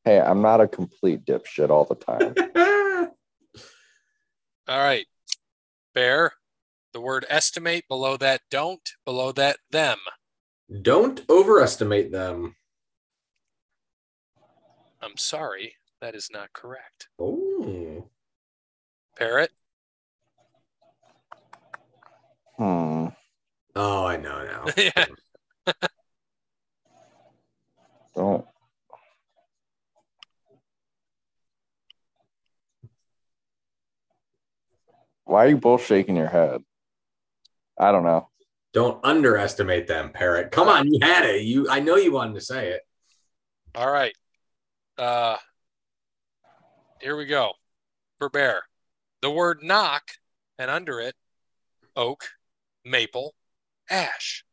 Hey, 0.05 0.21
I'm 0.21 0.43
not 0.43 0.62
a 0.62 0.67
complete 0.67 1.25
dipshit 1.25 1.71
all 1.71 1.83
the 1.83 1.95
time. 1.95 2.35
All 4.67 4.79
right. 4.79 5.07
Bear. 5.95 6.33
The 6.93 7.01
word 7.01 7.25
estimate 7.27 7.88
below 7.88 8.15
that 8.17 8.41
don't, 8.51 8.88
below 9.03 9.31
that 9.31 9.57
them. 9.71 9.97
Don't 10.81 11.21
overestimate 11.27 12.12
them. 12.12 12.55
I'm 15.01 15.17
sorry. 15.17 15.74
That 16.01 16.13
is 16.13 16.29
not 16.31 16.53
correct. 16.53 17.09
Oh. 17.19 18.07
Parrot. 19.17 19.51
Hmm. 22.57 23.07
Oh, 23.75 24.05
I 24.05 24.17
know 24.17 24.45
now. 24.45 24.65
yeah. 24.77 25.05
Don't. 28.15 28.45
Why 35.25 35.46
are 35.46 35.50
you 35.50 35.58
both 35.58 35.86
shaking 35.86 36.15
your 36.15 36.27
head? 36.27 36.63
I 37.77 37.91
don't 37.91 38.03
know. 38.03 38.29
Don't 38.74 39.03
underestimate 39.03 39.88
them, 39.88 40.12
Parrot. 40.13 40.51
Come 40.51 40.70
on, 40.70 40.91
you 40.91 41.00
had 41.01 41.25
it. 41.25 41.44
You 41.44 41.70
I 41.70 41.79
know 41.79 41.96
you 41.96 42.12
wanted 42.12 42.36
to 42.36 42.41
say 42.41 42.70
it. 42.70 42.82
All 43.74 43.91
right. 43.91 44.13
Uh 44.98 45.38
here 47.01 47.17
we 47.17 47.25
go. 47.25 47.51
For 48.20 48.29
bear. 48.29 48.63
The 49.22 49.29
word 49.29 49.60
knock 49.62 50.03
and 50.58 50.72
under 50.72 51.00
it 51.01 51.15
oak, 51.96 52.29
maple, 52.84 53.34
ash. 53.89 54.45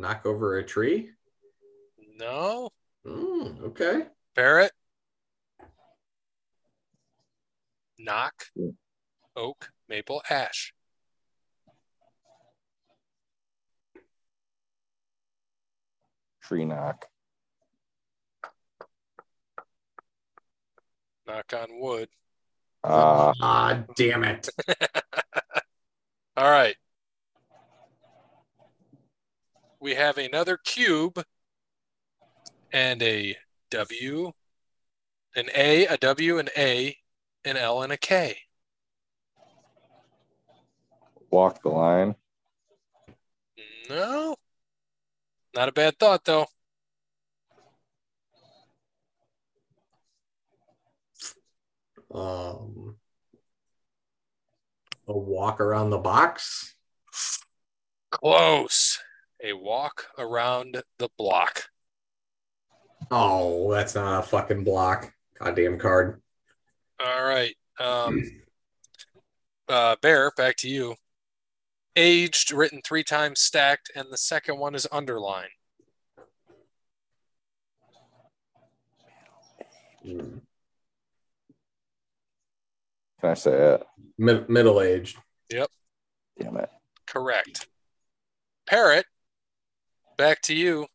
Knock 0.00 0.26
over 0.26 0.58
a 0.58 0.64
tree? 0.64 1.10
No. 2.18 2.70
Mm, 3.06 3.62
okay. 3.64 4.06
Parrot. 4.34 4.72
Knock, 7.98 8.46
oak, 9.36 9.70
maple, 9.86 10.22
ash. 10.30 10.72
Tree 16.42 16.64
knock. 16.64 17.04
Knock 21.26 21.52
on 21.52 21.78
wood. 21.78 22.08
Uh, 22.82 23.34
Ah, 23.40 23.84
damn 23.94 24.24
it. 24.24 24.48
All 26.38 26.50
right. 26.50 26.76
We 29.80 29.94
have 29.94 30.18
another 30.18 30.58
cube 30.58 31.24
and 32.72 33.02
a 33.02 33.36
W, 33.70 34.32
an 35.34 35.48
A, 35.54 35.86
a 35.86 35.96
W, 35.96 36.38
an 36.38 36.48
A, 36.56 36.96
an 37.44 37.56
L, 37.56 37.82
and 37.82 37.92
a 37.92 37.96
K. 37.96 38.36
walk 41.30 41.62
the 41.62 41.68
line. 41.68 42.14
No. 43.88 44.36
Not 45.54 45.68
a 45.68 45.72
bad 45.72 45.98
thought, 45.98 46.24
though. 46.24 46.46
Um, 52.12 52.96
a 55.06 55.16
walk 55.16 55.60
around 55.60 55.90
the 55.90 55.98
box? 55.98 56.74
Close. 58.10 58.89
A 59.42 59.52
walk 59.54 60.06
around 60.18 60.82
the 60.98 61.08
block. 61.16 61.64
Oh, 63.10 63.72
that's 63.72 63.94
not 63.94 64.20
a 64.20 64.26
fucking 64.26 64.64
block. 64.64 65.12
Goddamn 65.38 65.78
card. 65.78 66.20
All 67.02 67.24
right. 67.24 67.56
Um, 67.78 68.22
uh, 69.68 69.96
Bear, 70.02 70.30
back 70.36 70.56
to 70.58 70.68
you. 70.68 70.94
Aged, 71.96 72.52
written 72.52 72.80
three 72.84 73.02
times 73.02 73.40
stacked, 73.40 73.90
and 73.96 74.06
the 74.10 74.18
second 74.18 74.58
one 74.58 74.74
is 74.74 74.86
underlined. 74.92 75.50
Mm. 80.06 80.40
Can 83.20 83.30
I 83.30 83.34
say 83.34 83.74
it? 83.74 83.86
Mid- 84.18 84.48
middle 84.48 84.80
aged. 84.80 85.18
Yep. 85.50 85.68
Damn 86.38 86.56
it. 86.58 86.70
Correct. 87.06 87.66
Parrot, 88.66 89.04
back 90.20 90.42
to 90.42 90.54
you. 90.54 90.86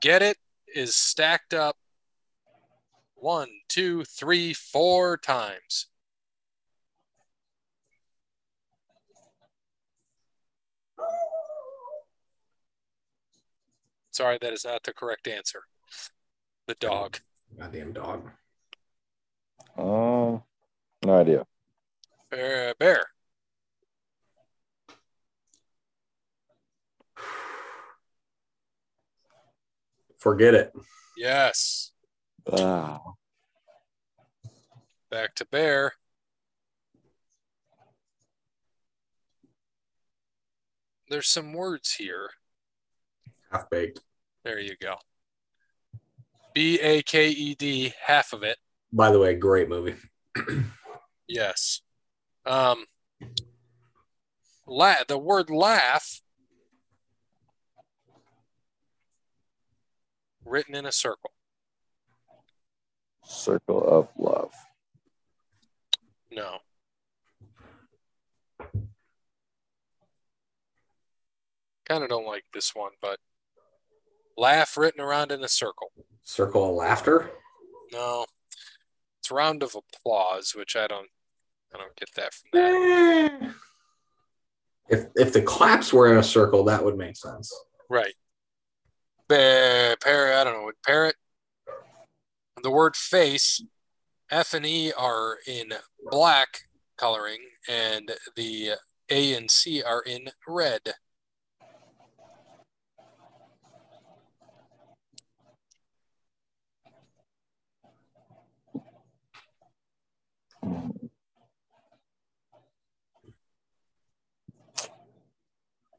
Get 0.00 0.22
it 0.22 0.38
is 0.74 0.96
stacked 0.96 1.52
up 1.52 1.76
one, 3.14 3.50
two, 3.68 4.02
three, 4.04 4.54
four 4.54 5.18
times. 5.18 5.88
Sorry, 14.12 14.38
that 14.40 14.54
is 14.54 14.64
not 14.64 14.82
the 14.84 14.94
correct 14.94 15.28
answer. 15.28 15.64
The 16.68 16.74
dog. 16.76 17.18
Goddamn 17.58 17.92
dog. 17.92 18.30
Um, 19.76 20.42
no 21.04 21.20
idea. 21.20 21.44
Bear. 22.30 22.74
bear. 22.78 23.08
Forget 30.20 30.54
it. 30.54 30.72
Yes. 31.16 31.92
Ah, 32.52 33.00
Back 35.10 35.34
to 35.36 35.44
bear. 35.46 35.94
There's 41.08 41.28
some 41.28 41.52
words 41.52 41.94
here. 41.94 42.30
Half 43.50 43.68
baked. 43.70 44.00
There 44.44 44.60
you 44.60 44.76
go. 44.80 44.96
B 46.54 46.78
A 46.80 47.02
K 47.02 47.28
E 47.30 47.54
D, 47.54 47.92
half 48.04 48.32
of 48.32 48.42
it. 48.42 48.58
By 48.92 49.10
the 49.10 49.18
way, 49.18 49.34
great 49.34 49.68
movie. 49.68 49.96
Yes. 51.26 51.80
Um, 52.46 52.84
la- 54.66 55.04
the 55.06 55.18
word 55.18 55.50
laugh 55.50 56.20
written 60.50 60.74
in 60.74 60.84
a 60.84 60.92
circle. 60.92 61.30
circle 63.24 63.82
of 63.86 64.08
love. 64.18 64.52
No. 66.32 66.58
Kind 71.86 72.02
of 72.02 72.08
don't 72.08 72.26
like 72.26 72.44
this 72.52 72.74
one, 72.74 72.92
but 73.00 73.18
laugh 74.36 74.76
written 74.76 75.00
around 75.00 75.32
in 75.32 75.42
a 75.42 75.48
circle. 75.48 75.92
Circle 76.24 76.70
of 76.70 76.74
laughter. 76.74 77.30
No. 77.92 78.26
It's 79.20 79.30
round 79.30 79.62
of 79.62 79.76
applause, 79.76 80.54
which 80.56 80.76
I 80.76 80.86
don't 80.86 81.08
I 81.74 81.78
don't 81.78 81.96
get 81.96 82.08
that 82.16 82.34
from 82.34 82.48
that. 82.52 83.42
Eh. 83.42 83.50
If 84.88 85.06
if 85.14 85.32
the 85.32 85.42
claps 85.42 85.92
were 85.92 86.10
in 86.10 86.18
a 86.18 86.22
circle, 86.22 86.64
that 86.64 86.84
would 86.84 86.96
make 86.96 87.16
sense. 87.16 87.52
Right. 87.88 88.14
Parrot, 89.30 90.40
I 90.40 90.44
don't 90.44 90.54
know 90.54 90.64
what 90.64 90.74
parrot. 90.84 91.14
The 92.62 92.70
word 92.70 92.96
face, 92.96 93.62
F 94.30 94.54
and 94.54 94.66
E 94.66 94.92
are 94.92 95.38
in 95.46 95.72
black 96.10 96.62
coloring, 96.96 97.38
and 97.68 98.10
the 98.34 98.72
A 99.08 99.34
and 99.34 99.50
C 99.50 99.82
are 99.82 100.02
in 100.02 100.30
red. 100.48 100.80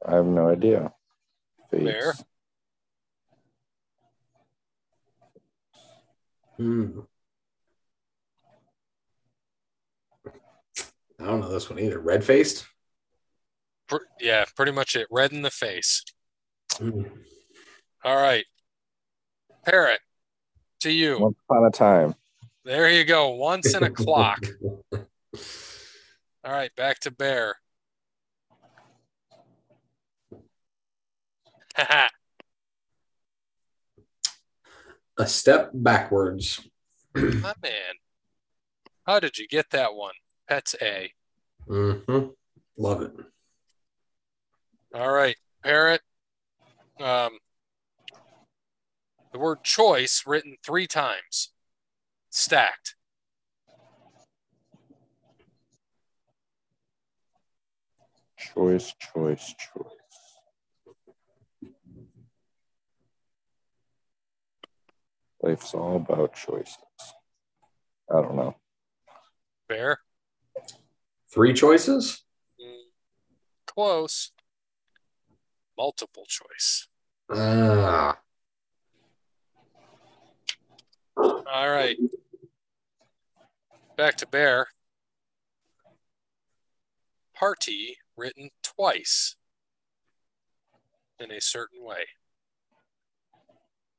I 0.05 0.15
have 0.15 0.25
no 0.25 0.49
idea. 0.49 0.91
Face. 1.69 1.83
Bear. 1.83 2.13
Hmm. 6.61 6.99
I 11.19 11.25
don't 11.25 11.39
know 11.39 11.51
this 11.51 11.71
one 11.71 11.79
either. 11.79 11.99
Red 11.99 12.23
faced. 12.23 12.67
Yeah, 14.19 14.45
pretty 14.55 14.71
much 14.71 14.95
it. 14.95 15.07
Red 15.09 15.31
in 15.31 15.41
the 15.41 15.49
face. 15.49 16.03
Hmm. 16.73 17.01
All 18.03 18.15
right. 18.15 18.45
Parrot, 19.65 20.01
to 20.81 20.91
you. 20.91 21.17
Once 21.19 21.37
upon 21.49 21.65
a 21.65 21.71
time. 21.71 22.13
There 22.63 22.91
you 22.91 23.05
go. 23.05 23.29
Once 23.29 23.73
in 23.73 23.81
a 23.81 23.89
clock. 23.89 24.45
All 24.93 25.01
right, 26.45 26.75
back 26.75 26.99
to 27.01 27.11
Bear. 27.11 27.55
A 35.17 35.27
step 35.27 35.71
backwards. 35.73 36.61
My 37.13 37.53
man. 37.61 37.93
How 39.05 39.19
did 39.19 39.37
you 39.37 39.47
get 39.47 39.69
that 39.71 39.93
one? 39.93 40.13
Pets 40.47 40.75
A. 40.81 41.11
hmm 41.67 42.27
Love 42.77 43.01
it. 43.01 43.11
All 44.93 45.11
right, 45.11 45.35
parrot. 45.63 46.01
Um, 46.99 47.31
the 49.31 49.39
word 49.39 49.63
choice 49.63 50.23
written 50.25 50.57
three 50.63 50.87
times, 50.87 51.51
stacked. 52.29 52.95
Choice, 58.37 58.93
choice, 58.99 59.53
choice. 59.57 60.00
Life's 65.41 65.73
all 65.73 65.95
about 65.97 66.35
choices. 66.35 66.77
I 68.09 68.21
don't 68.21 68.35
know. 68.35 68.55
Bear. 69.67 69.99
Three 71.33 71.53
choices? 71.53 72.23
Mm, 72.61 72.89
Close. 73.65 74.31
Multiple 75.77 76.25
choice. 76.27 76.87
Ah. 77.31 78.19
All 81.17 81.69
right. 81.69 81.97
Back 83.97 84.17
to 84.17 84.27
Bear. 84.27 84.67
Party 87.33 87.97
written 88.15 88.49
twice 88.61 89.35
in 91.19 91.31
a 91.31 91.41
certain 91.41 91.83
way. 91.83 92.05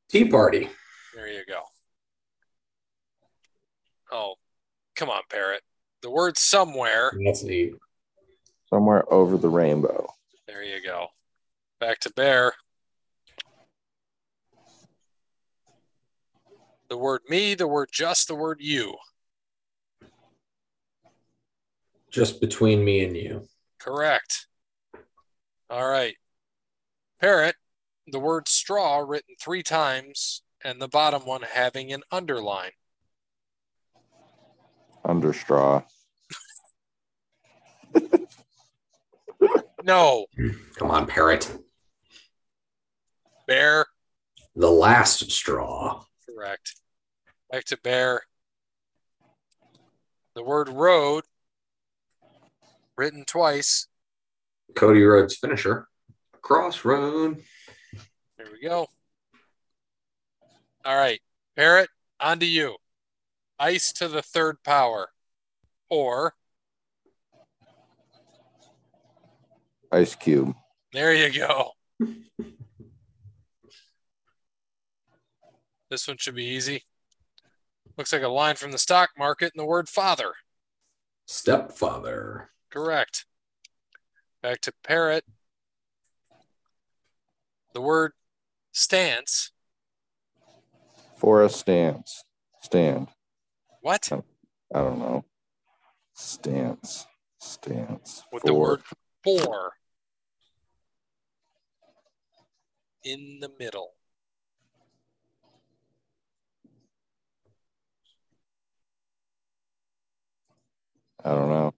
Tea 0.08 0.26
party. 0.26 0.68
There 1.14 1.28
you 1.28 1.44
go. 1.46 1.60
Oh, 4.10 4.34
come 4.96 5.10
on, 5.10 5.22
Parrot. 5.30 5.62
The 6.02 6.10
word 6.10 6.38
somewhere. 6.38 7.12
That's 7.24 7.42
neat. 7.42 7.74
Somewhere 8.68 9.10
over 9.12 9.36
the 9.36 9.48
rainbow. 9.48 10.08
There 10.46 10.62
you 10.62 10.82
go. 10.82 11.08
Back 11.80 12.00
to 12.00 12.12
Bear. 12.12 12.54
The 16.88 16.98
word 16.98 17.22
me, 17.28 17.54
the 17.54 17.68
word 17.68 17.88
just, 17.90 18.28
the 18.28 18.34
word 18.34 18.58
you. 18.60 18.94
Just 22.10 22.40
between 22.40 22.84
me 22.84 23.04
and 23.04 23.16
you. 23.16 23.48
Correct. 23.78 24.46
All 25.70 25.88
right. 25.88 26.16
Parrot, 27.20 27.56
the 28.06 28.18
word 28.18 28.46
straw 28.48 28.98
written 28.98 29.34
three 29.40 29.62
times, 29.62 30.42
and 30.64 30.80
the 30.80 30.88
bottom 30.88 31.24
one 31.26 31.42
having 31.42 31.92
an 31.92 32.02
underline. 32.10 32.70
Under 35.04 35.32
straw. 35.32 35.82
No, 39.84 40.26
Come 40.76 40.92
on, 40.92 41.06
parrot. 41.08 41.50
bear. 43.48 43.84
The 44.54 44.70
last 44.70 45.30
straw. 45.32 46.04
Correct. 46.28 46.76
Back 47.50 47.64
to 47.66 47.76
bear. 47.78 48.22
The 50.36 50.44
word 50.44 50.68
road 50.68 51.24
written 52.96 53.24
twice. 53.24 53.88
Cody 54.76 55.02
Rhodes 55.02 55.36
finisher. 55.36 55.88
Crossroad. 56.42 57.42
There 58.38 58.46
we 58.52 58.60
go. 58.66 58.86
All 60.84 60.96
right. 60.96 61.20
Parrot, 61.56 61.90
on 62.20 62.40
to 62.40 62.46
you. 62.46 62.76
Ice 63.58 63.92
to 63.94 64.08
the 64.08 64.22
third 64.22 64.62
power. 64.64 65.10
Or, 65.88 66.34
Ice 69.92 70.14
cube. 70.14 70.54
there 70.92 71.14
you 71.14 71.30
go. 71.38 71.72
this 75.90 76.08
one 76.08 76.16
should 76.16 76.34
be 76.34 76.46
easy. 76.46 76.82
Looks 77.98 78.12
like 78.12 78.22
a 78.22 78.28
line 78.28 78.56
from 78.56 78.72
the 78.72 78.78
stock 78.78 79.10
market 79.18 79.52
and 79.54 79.60
the 79.62 79.66
word 79.66 79.88
father. 79.88 80.32
Stepfather. 81.26 82.48
Correct. 82.70 83.26
Back 84.42 84.62
to 84.62 84.72
parrot. 84.82 85.24
The 87.74 87.82
word 87.82 88.12
stance. 88.72 89.52
For 91.22 91.44
a 91.44 91.48
stance. 91.48 92.24
Stand. 92.62 93.06
What? 93.80 94.08
I 94.10 94.78
don't 94.80 94.98
know. 94.98 95.24
Stance. 96.14 97.06
Stance. 97.38 98.24
With 98.32 98.42
the 98.42 98.48
For. 98.48 98.58
word 98.58 98.82
for 99.22 99.70
in 103.04 103.38
the 103.40 103.52
middle. 103.56 103.92
I 111.24 111.30
don't 111.30 111.50
know. 111.50 111.72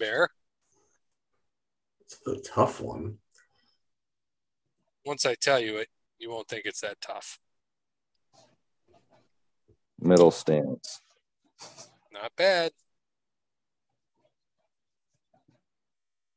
Bear. 0.00 0.30
It's 2.00 2.18
a 2.26 2.40
tough 2.40 2.80
one. 2.80 3.18
Once 5.06 5.24
I 5.24 5.36
tell 5.36 5.60
you 5.60 5.76
it, 5.76 5.86
you 6.18 6.28
won't 6.28 6.48
think 6.48 6.62
it's 6.64 6.80
that 6.80 7.00
tough. 7.00 7.38
Middle 10.08 10.30
stance. 10.30 11.02
Not 12.10 12.32
bad. 12.34 12.72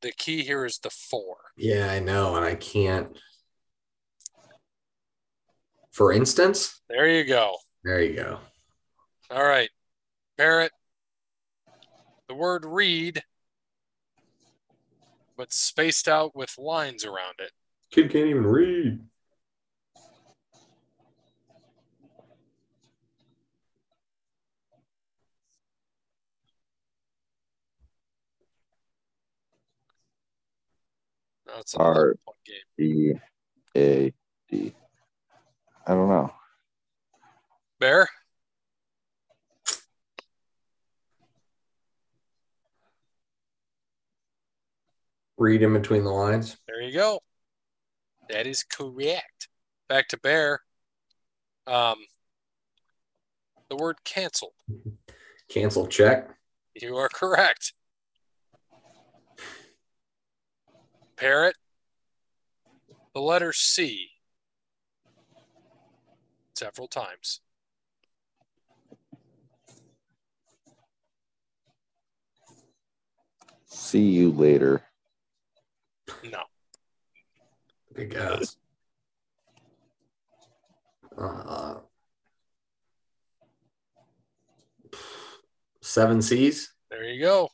The 0.01 0.11
key 0.11 0.43
here 0.43 0.65
is 0.65 0.79
the 0.79 0.89
four. 0.89 1.37
Yeah, 1.55 1.89
I 1.89 1.99
know, 2.01 2.35
and 2.35 2.43
I 2.43 2.55
can't. 2.55 3.17
For 5.93 6.11
instance, 6.11 6.81
There 6.89 7.07
you 7.07 7.23
go. 7.23 7.55
there 7.85 8.01
you 8.03 8.13
go. 8.15 8.39
All 9.29 9.43
right. 9.43 9.69
Barrett, 10.37 10.73
The 12.27 12.35
word 12.35 12.65
read, 12.65 13.23
but 15.37 15.53
spaced 15.53 16.09
out 16.09 16.35
with 16.35 16.57
lines 16.57 17.05
around 17.05 17.35
it. 17.39 17.51
Kid 17.91 18.11
can't 18.11 18.27
even 18.27 18.45
read. 18.45 18.99
No, 31.51 31.59
it's 31.59 31.75
Art. 31.75 31.95
another 31.97 32.19
point 32.25 32.37
game. 32.45 33.19
D 33.75 33.79
A 33.79 34.13
D. 34.49 34.73
I 35.85 35.93
don't 35.93 36.07
know. 36.07 36.31
Bear. 37.79 38.07
Read 45.37 45.63
in 45.63 45.73
between 45.73 46.03
the 46.03 46.11
lines. 46.11 46.57
There 46.67 46.81
you 46.81 46.93
go. 46.93 47.19
That 48.29 48.45
is 48.45 48.63
correct. 48.63 49.49
Back 49.89 50.07
to 50.09 50.17
Bear. 50.19 50.61
Um, 51.65 51.97
the 53.69 53.75
word 53.75 53.97
cancel. 54.05 54.53
Cancel 55.49 55.87
check. 55.87 56.29
You 56.75 56.95
are 56.97 57.09
correct. 57.09 57.73
Parrot. 61.21 61.55
The 63.13 63.21
letter 63.21 63.53
C. 63.53 64.07
Several 66.55 66.87
times. 66.87 67.41
See 73.67 73.99
you 73.99 74.31
later. 74.31 74.81
No. 76.23 76.41
Big 77.93 78.15
ass. 78.15 78.57
Uh, 81.15 81.75
seven 85.81 86.23
C's. 86.23 86.73
There 86.89 87.03
you 87.03 87.21
go. 87.21 87.49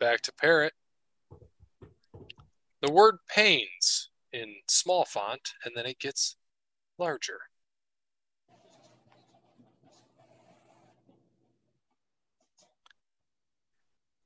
Back 0.00 0.22
to 0.22 0.32
Parrot. 0.32 0.72
The 2.82 2.90
word 2.90 3.18
pains 3.32 4.10
in 4.32 4.56
small 4.68 5.04
font, 5.04 5.52
and 5.64 5.72
then 5.76 5.86
it 5.86 6.00
gets 6.00 6.36
larger. 6.98 7.38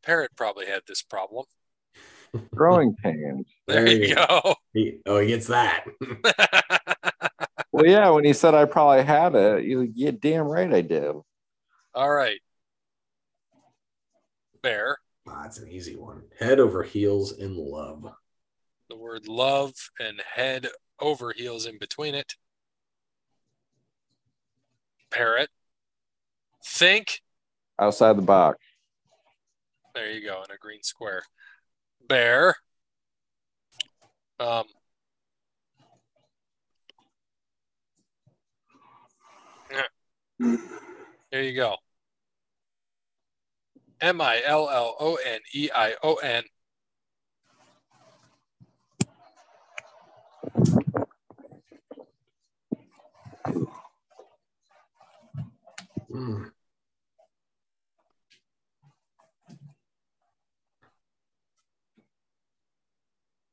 Parrot 0.02 0.30
probably 0.36 0.66
had 0.66 0.82
this 0.88 1.02
problem. 1.02 1.44
Growing 2.54 2.96
pains. 3.02 3.46
There, 3.66 3.84
There 3.84 3.94
you 3.94 4.08
you 4.08 4.14
go. 4.14 4.54
He, 4.72 4.98
oh, 5.04 5.18
he 5.18 5.28
gets 5.28 5.46
that. 5.48 5.84
Well, 7.72 7.84
yeah, 7.84 8.08
when 8.08 8.24
he 8.24 8.32
said 8.32 8.54
I 8.54 8.64
probably 8.64 9.04
had 9.04 9.34
it, 9.34 9.64
you 9.64 9.80
like, 9.80 9.90
yeah, 9.94 10.12
damn 10.18 10.46
right 10.46 10.72
I 10.72 10.80
did. 10.80 11.14
All 11.94 12.10
right. 12.10 12.40
Bear. 14.62 14.96
Ah, 15.28 15.42
that's 15.42 15.58
an 15.58 15.68
easy 15.68 15.94
one. 15.94 16.22
Head 16.40 16.58
over 16.58 16.82
heels 16.82 17.32
in 17.32 17.54
love. 17.54 18.06
The 18.88 18.96
word 18.96 19.26
love 19.26 19.74
and 19.98 20.20
head 20.34 20.68
over 21.00 21.32
heels 21.32 21.66
in 21.66 21.78
between 21.78 22.14
it. 22.14 22.34
Parrot. 25.10 25.50
Think. 26.64 27.20
Outside 27.78 28.16
the 28.16 28.22
box. 28.22 28.58
There 29.94 30.10
you 30.10 30.24
go, 30.26 30.42
in 30.42 30.54
a 30.54 30.58
green 30.58 30.82
square. 30.82 31.22
Bear. 32.08 32.54
Um, 34.38 34.64
there 41.30 41.42
you 41.42 41.54
go. 41.54 41.76
M 44.00 44.20
I 44.20 44.42
L 44.44 44.68
L 44.68 44.94
O 45.00 45.14
N 45.14 45.40
E 45.54 45.70
I 45.74 45.94
O 46.02 46.16
N. 46.16 46.44
Mm. 56.16 56.50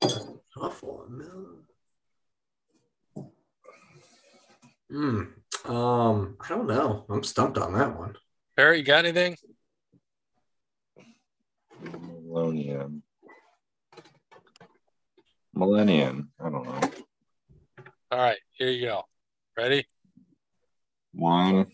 Tough 0.02 0.84
one. 0.84 1.26
Hmm. 4.90 5.24
Um, 5.66 6.38
I 6.40 6.48
don't 6.48 6.68
know. 6.68 7.06
I'm 7.10 7.24
stumped 7.24 7.58
on 7.58 7.74
that 7.74 7.98
one. 7.98 8.16
Barry, 8.56 8.78
you 8.78 8.86
got 8.86 9.04
anything? 9.04 9.36
Millennium. 11.82 13.04
Millennium. 15.54 16.32
I 16.40 16.44
don't 16.50 16.64
know. 16.64 16.82
All 18.12 18.20
right, 18.20 18.40
here 18.54 18.70
you 18.70 18.86
go. 18.86 19.04
Ready? 19.58 19.86
One 21.12 21.68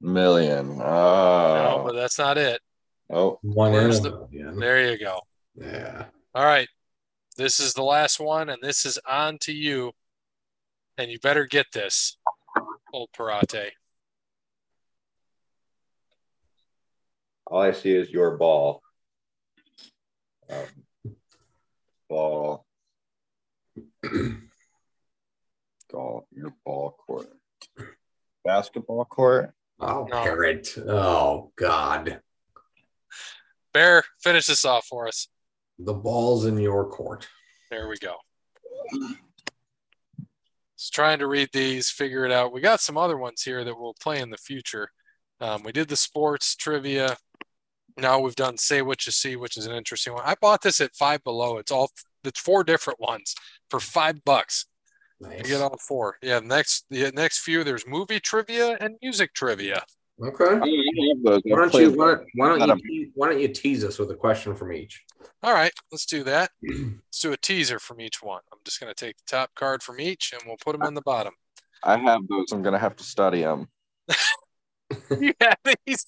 million. 0.00 0.78
No, 0.78 0.84
Oh. 0.84 1.82
but 1.86 1.94
that's 1.94 2.18
not 2.18 2.38
it. 2.38 2.60
oh. 3.10 3.38
One 3.42 3.72
Where's 3.72 4.00
the- 4.00 4.10
million. 4.30 4.58
There 4.58 4.90
you 4.90 4.98
go. 4.98 5.20
Yeah. 5.54 6.06
All 6.34 6.44
right. 6.44 6.68
This 7.36 7.60
is 7.60 7.72
the 7.74 7.82
last 7.84 8.18
one, 8.20 8.48
and 8.48 8.62
this 8.62 8.84
is 8.84 8.98
on 9.06 9.38
to 9.42 9.52
you. 9.52 9.92
And 10.96 11.10
you 11.10 11.18
better 11.20 11.46
get 11.46 11.66
this, 11.72 12.16
old 12.92 13.10
Parrot. 13.16 13.72
All 17.46 17.62
I 17.62 17.70
see 17.72 17.92
is 17.94 18.10
your 18.10 18.36
ball. 18.36 18.82
Um, 20.50 20.66
ball. 22.08 22.66
ball. 25.90 26.26
Your 26.32 26.52
ball 26.64 26.96
court. 27.06 27.28
Basketball 28.44 29.04
court. 29.04 29.52
Oh, 29.80 30.04
No. 30.10 30.22
parrot. 30.22 30.76
Oh, 30.78 31.52
God. 31.56 32.20
Bear, 33.72 34.04
finish 34.22 34.46
this 34.46 34.64
off 34.64 34.86
for 34.86 35.06
us. 35.06 35.28
The 35.78 35.94
ball's 35.94 36.46
in 36.46 36.58
your 36.58 36.88
court. 36.90 37.28
There 37.70 37.88
we 37.88 37.96
go. 37.98 38.16
Just 40.76 40.94
trying 40.94 41.18
to 41.18 41.26
read 41.26 41.50
these, 41.52 41.90
figure 41.90 42.24
it 42.24 42.32
out. 42.32 42.52
We 42.52 42.60
got 42.60 42.80
some 42.80 42.96
other 42.96 43.16
ones 43.16 43.42
here 43.42 43.64
that 43.64 43.78
we'll 43.78 43.94
play 44.00 44.20
in 44.20 44.30
the 44.30 44.36
future. 44.36 44.90
Um, 45.40 45.62
we 45.62 45.72
did 45.72 45.88
the 45.88 45.96
sports 45.96 46.56
trivia. 46.56 47.16
Now 47.96 48.20
we've 48.20 48.36
done 48.36 48.56
say 48.56 48.82
what 48.82 49.04
you 49.06 49.12
see, 49.12 49.36
which 49.36 49.56
is 49.56 49.66
an 49.66 49.74
interesting 49.74 50.12
one. 50.14 50.22
I 50.24 50.34
bought 50.40 50.62
this 50.62 50.80
at 50.80 50.94
five 50.94 51.22
below. 51.24 51.58
It's 51.58 51.72
all 51.72 51.90
it's 52.24 52.40
four 52.40 52.62
different 52.64 53.00
ones 53.00 53.34
for 53.70 53.80
five 53.80 54.24
bucks. 54.24 54.66
Nice. 55.20 55.38
You 55.38 55.44
get 55.44 55.62
all 55.62 55.76
four. 55.78 56.16
Yeah, 56.22 56.40
next 56.40 56.86
the 56.90 57.10
next 57.12 57.40
few 57.40 57.64
there's 57.64 57.86
movie 57.86 58.20
trivia 58.20 58.76
and 58.80 58.96
music 59.02 59.34
trivia. 59.34 59.84
Okay. 60.22 60.44
I 60.44 60.48
have 60.50 61.22
those. 61.24 61.42
Why 61.44 61.58
don't 61.58 61.74
you 61.74 61.90
why, 61.92 62.16
why 62.34 62.48
don't 62.48 62.58
Not 62.58 62.78
you 62.84 63.10
why 63.14 63.28
don't 63.28 63.40
you 63.40 63.48
tease 63.48 63.84
us 63.84 63.98
with 63.98 64.10
a 64.10 64.14
question 64.14 64.54
from 64.54 64.72
each? 64.72 65.04
All 65.42 65.52
right, 65.52 65.72
let's 65.92 66.06
do 66.06 66.24
that. 66.24 66.50
Let's 66.62 67.20
do 67.20 67.32
a 67.32 67.36
teaser 67.36 67.78
from 67.78 68.00
each 68.00 68.22
one. 68.22 68.40
I'm 68.52 68.58
just 68.64 68.80
going 68.80 68.92
to 68.92 69.06
take 69.06 69.16
the 69.16 69.24
top 69.26 69.54
card 69.54 69.82
from 69.82 70.00
each 70.00 70.32
and 70.32 70.42
we'll 70.46 70.56
put 70.56 70.72
them 70.72 70.86
in 70.86 70.94
the 70.94 71.02
bottom. 71.02 71.32
I 71.82 71.96
have 71.96 72.20
those. 72.28 72.52
I'm 72.52 72.62
gonna 72.62 72.78
have 72.78 72.96
to 72.96 73.04
study 73.04 73.42
them. 73.42 73.68
You 75.20 75.34
have 75.40 75.58
these? 75.84 76.06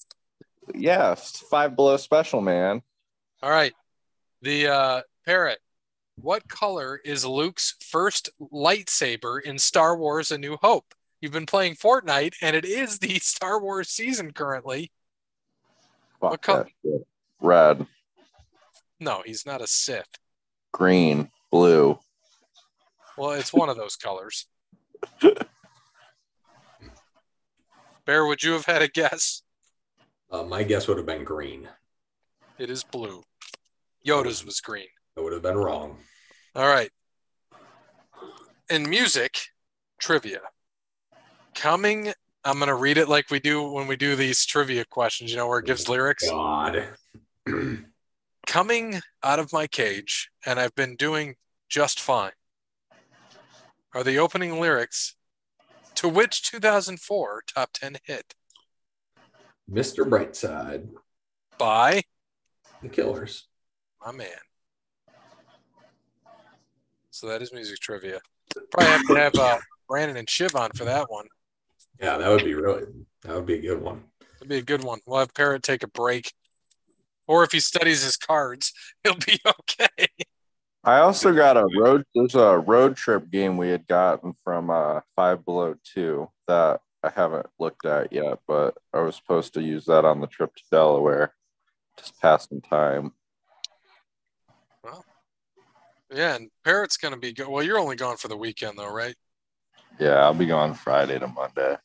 Yes, 0.73 1.43
five 1.49 1.75
below 1.75 1.97
special, 1.97 2.41
man. 2.41 2.81
All 3.43 3.49
right. 3.51 3.73
The 4.41 4.67
uh, 4.67 5.01
parrot. 5.25 5.59
What 6.15 6.47
color 6.47 6.99
is 7.03 7.25
Luke's 7.25 7.75
first 7.81 8.29
lightsaber 8.39 9.41
in 9.41 9.57
Star 9.57 9.97
Wars 9.97 10.31
A 10.31 10.37
New 10.37 10.57
Hope? 10.61 10.93
You've 11.19 11.31
been 11.31 11.45
playing 11.45 11.75
Fortnite 11.75 12.33
and 12.41 12.55
it 12.55 12.65
is 12.65 12.99
the 12.99 13.19
Star 13.19 13.61
Wars 13.61 13.89
season 13.89 14.31
currently. 14.31 14.91
Fuck 16.19 16.31
What 16.31 16.41
color? 16.41 16.67
Red, 17.39 17.87
No, 18.99 19.23
he's 19.25 19.45
not 19.45 19.61
a 19.61 19.67
Sith. 19.67 20.07
green, 20.71 21.31
blue. 21.49 21.97
Well, 23.17 23.31
it's 23.31 23.51
one 23.53 23.69
of 23.69 23.77
those 23.77 23.95
colors. 23.97 24.45
Bear, 28.05 28.25
would 28.25 28.43
you 28.43 28.51
have 28.53 28.65
had 28.65 28.81
a 28.83 28.87
guess? 28.87 29.41
Uh, 30.29 30.43
my 30.43 30.61
guess 30.63 30.87
would 30.87 30.97
have 30.97 31.05
been 31.05 31.23
green. 31.23 31.67
It 32.59 32.69
is 32.69 32.83
blue. 32.83 33.23
Yoda's 34.05 34.45
was 34.45 34.61
green. 34.61 34.87
I 35.17 35.21
would 35.21 35.33
have 35.33 35.41
been 35.41 35.57
wrong. 35.57 35.97
All 36.55 36.67
right. 36.67 36.89
In 38.69 38.89
music, 38.89 39.37
trivia. 39.99 40.39
Coming, 41.53 42.13
I'm 42.45 42.57
going 42.57 42.69
to 42.69 42.75
read 42.75 42.97
it 42.97 43.09
like 43.09 43.29
we 43.29 43.39
do 43.39 43.69
when 43.71 43.87
we 43.87 43.95
do 43.95 44.15
these 44.15 44.45
trivia 44.45 44.85
questions, 44.85 45.31
you 45.31 45.37
know, 45.37 45.47
where 45.47 45.59
it 45.59 45.65
gives 45.65 45.87
oh, 45.87 45.91
lyrics. 45.91 46.29
God. 46.29 46.87
Coming 48.47 49.01
out 49.23 49.39
of 49.39 49.53
my 49.53 49.67
cage, 49.67 50.29
and 50.45 50.59
I've 50.59 50.75
been 50.75 50.95
doing 50.95 51.35
just 51.69 51.99
fine, 51.99 52.31
are 53.93 54.03
the 54.03 54.19
opening 54.19 54.59
lyrics 54.59 55.15
to 55.95 56.07
which 56.07 56.41
2004 56.43 57.43
top 57.53 57.71
10 57.73 57.97
hit 58.03 58.33
Mr. 59.69 60.07
Brightside, 60.07 60.89
by 61.57 62.01
the 62.81 62.89
Killers. 62.89 63.47
my 64.05 64.11
man. 64.11 64.27
So 67.11 67.27
that 67.27 67.41
is 67.41 67.53
music 67.53 67.79
trivia. 67.79 68.19
Probably 68.71 68.91
have 68.91 69.07
to 69.07 69.15
have 69.15 69.35
uh, 69.35 69.59
Brandon 69.87 70.17
and 70.17 70.29
Shiv 70.29 70.55
on 70.55 70.71
for 70.71 70.85
that 70.85 71.09
one. 71.09 71.27
Yeah, 71.99 72.17
that 72.17 72.29
would 72.29 72.43
be 72.43 72.55
really 72.55 72.85
that 73.23 73.35
would 73.35 73.45
be 73.45 73.55
a 73.55 73.61
good 73.61 73.81
one. 73.81 74.03
That'd 74.33 74.49
be 74.49 74.57
a 74.57 74.63
good 74.63 74.83
one. 74.83 74.99
We'll 75.05 75.19
have 75.19 75.33
Parrot 75.33 75.61
take 75.61 75.83
a 75.83 75.87
break. 75.87 76.33
Or 77.27 77.43
if 77.43 77.51
he 77.51 77.59
studies 77.59 78.03
his 78.03 78.17
cards, 78.17 78.73
he'll 79.03 79.15
be 79.15 79.39
okay. 79.45 80.07
I 80.83 80.99
also 80.99 81.33
got 81.33 81.57
a 81.57 81.67
road. 81.77 82.05
There's 82.15 82.33
a 82.33 82.57
road 82.57 82.95
trip 82.95 83.29
game 83.29 83.57
we 83.57 83.69
had 83.69 83.87
gotten 83.87 84.33
from 84.43 84.71
uh, 84.71 85.01
Five 85.15 85.45
Below 85.45 85.75
Two 85.83 86.29
that 86.47 86.81
I 87.03 87.09
haven't 87.09 87.47
looked 87.59 87.85
at 87.85 88.11
yet, 88.13 88.39
but 88.47 88.77
I 88.93 89.01
was 89.01 89.15
supposed 89.15 89.53
to 89.55 89.61
use 89.61 89.85
that 89.85 90.05
on 90.05 90.21
the 90.21 90.27
trip 90.27 90.55
to 90.55 90.63
Delaware, 90.71 91.33
just 91.99 92.19
passing 92.19 92.61
time. 92.61 93.11
Yeah, 96.11 96.35
and 96.35 96.49
Parrot's 96.63 96.97
gonna 96.97 97.17
be 97.17 97.33
good. 97.33 97.47
well. 97.47 97.63
You're 97.63 97.79
only 97.79 97.95
gone 97.95 98.17
for 98.17 98.27
the 98.27 98.37
weekend 98.37 98.77
though, 98.77 98.91
right? 98.91 99.15
Yeah, 99.99 100.15
I'll 100.15 100.33
be 100.33 100.45
gone 100.45 100.73
Friday 100.73 101.19
to 101.19 101.27
Monday. 101.27 101.77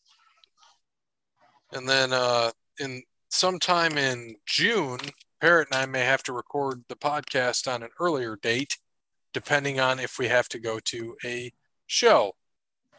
And 1.73 1.89
then 1.89 2.13
uh 2.13 2.51
in 2.81 3.03
sometime 3.29 3.99
in 3.99 4.37
June, 4.47 4.99
Parrot 5.41 5.69
and 5.71 5.81
I 5.81 5.87
may 5.87 6.01
have 6.01 6.23
to 6.25 6.33
record 6.33 6.83
the 6.89 6.97
podcast 6.97 7.73
on 7.73 7.83
an 7.83 7.91
earlier 8.01 8.37
date, 8.37 8.79
depending 9.33 9.81
on 9.81 10.01
if 10.01 10.19
we 10.19 10.29
have 10.29 10.49
to 10.51 10.59
go 10.59 10.79
to 10.87 11.17
a 11.25 11.53
show. 11.87 12.33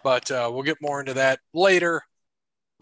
But 0.03 0.29
uh, 0.31 0.49
we'll 0.53 0.63
get 0.63 0.81
more 0.81 0.99
into 0.99 1.15
that 1.15 1.39
later. 1.53 2.03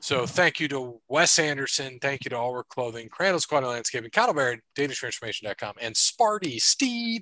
So 0.01 0.25
thank 0.25 0.59
you 0.59 0.67
to 0.67 0.99
Wes 1.07 1.39
Anderson. 1.39 1.97
Thank 2.01 2.25
you 2.25 2.29
to 2.29 2.37
All 2.37 2.53
Wear 2.53 2.63
Clothing, 2.63 3.09
Crandall's 3.09 3.45
Quality 3.45 3.69
Landscaping, 3.69 4.11
Cottleberry, 4.11 4.59
DatingTransformation.com, 4.77 5.75
and 5.81 5.95
Sparty 5.95 6.59
Steve. 6.59 7.21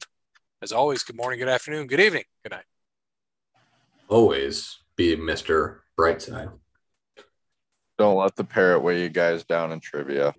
As 0.64 0.72
always, 0.72 1.04
good 1.04 1.18
morning, 1.18 1.40
good 1.40 1.50
afternoon, 1.50 1.88
good 1.88 2.00
evening, 2.00 2.24
good 2.42 2.54
night. 2.54 2.64
Always 4.08 4.80
be 4.96 5.18
Mr. 5.18 5.80
Brightside. 6.00 6.54
Don't 7.98 8.16
let 8.16 8.38
the 8.38 8.46
parrot 8.46 8.82
weigh 8.82 9.02
you 9.02 9.10
guys 9.10 9.44
down 9.44 9.74
in 9.74 9.82
trivia. 9.82 10.34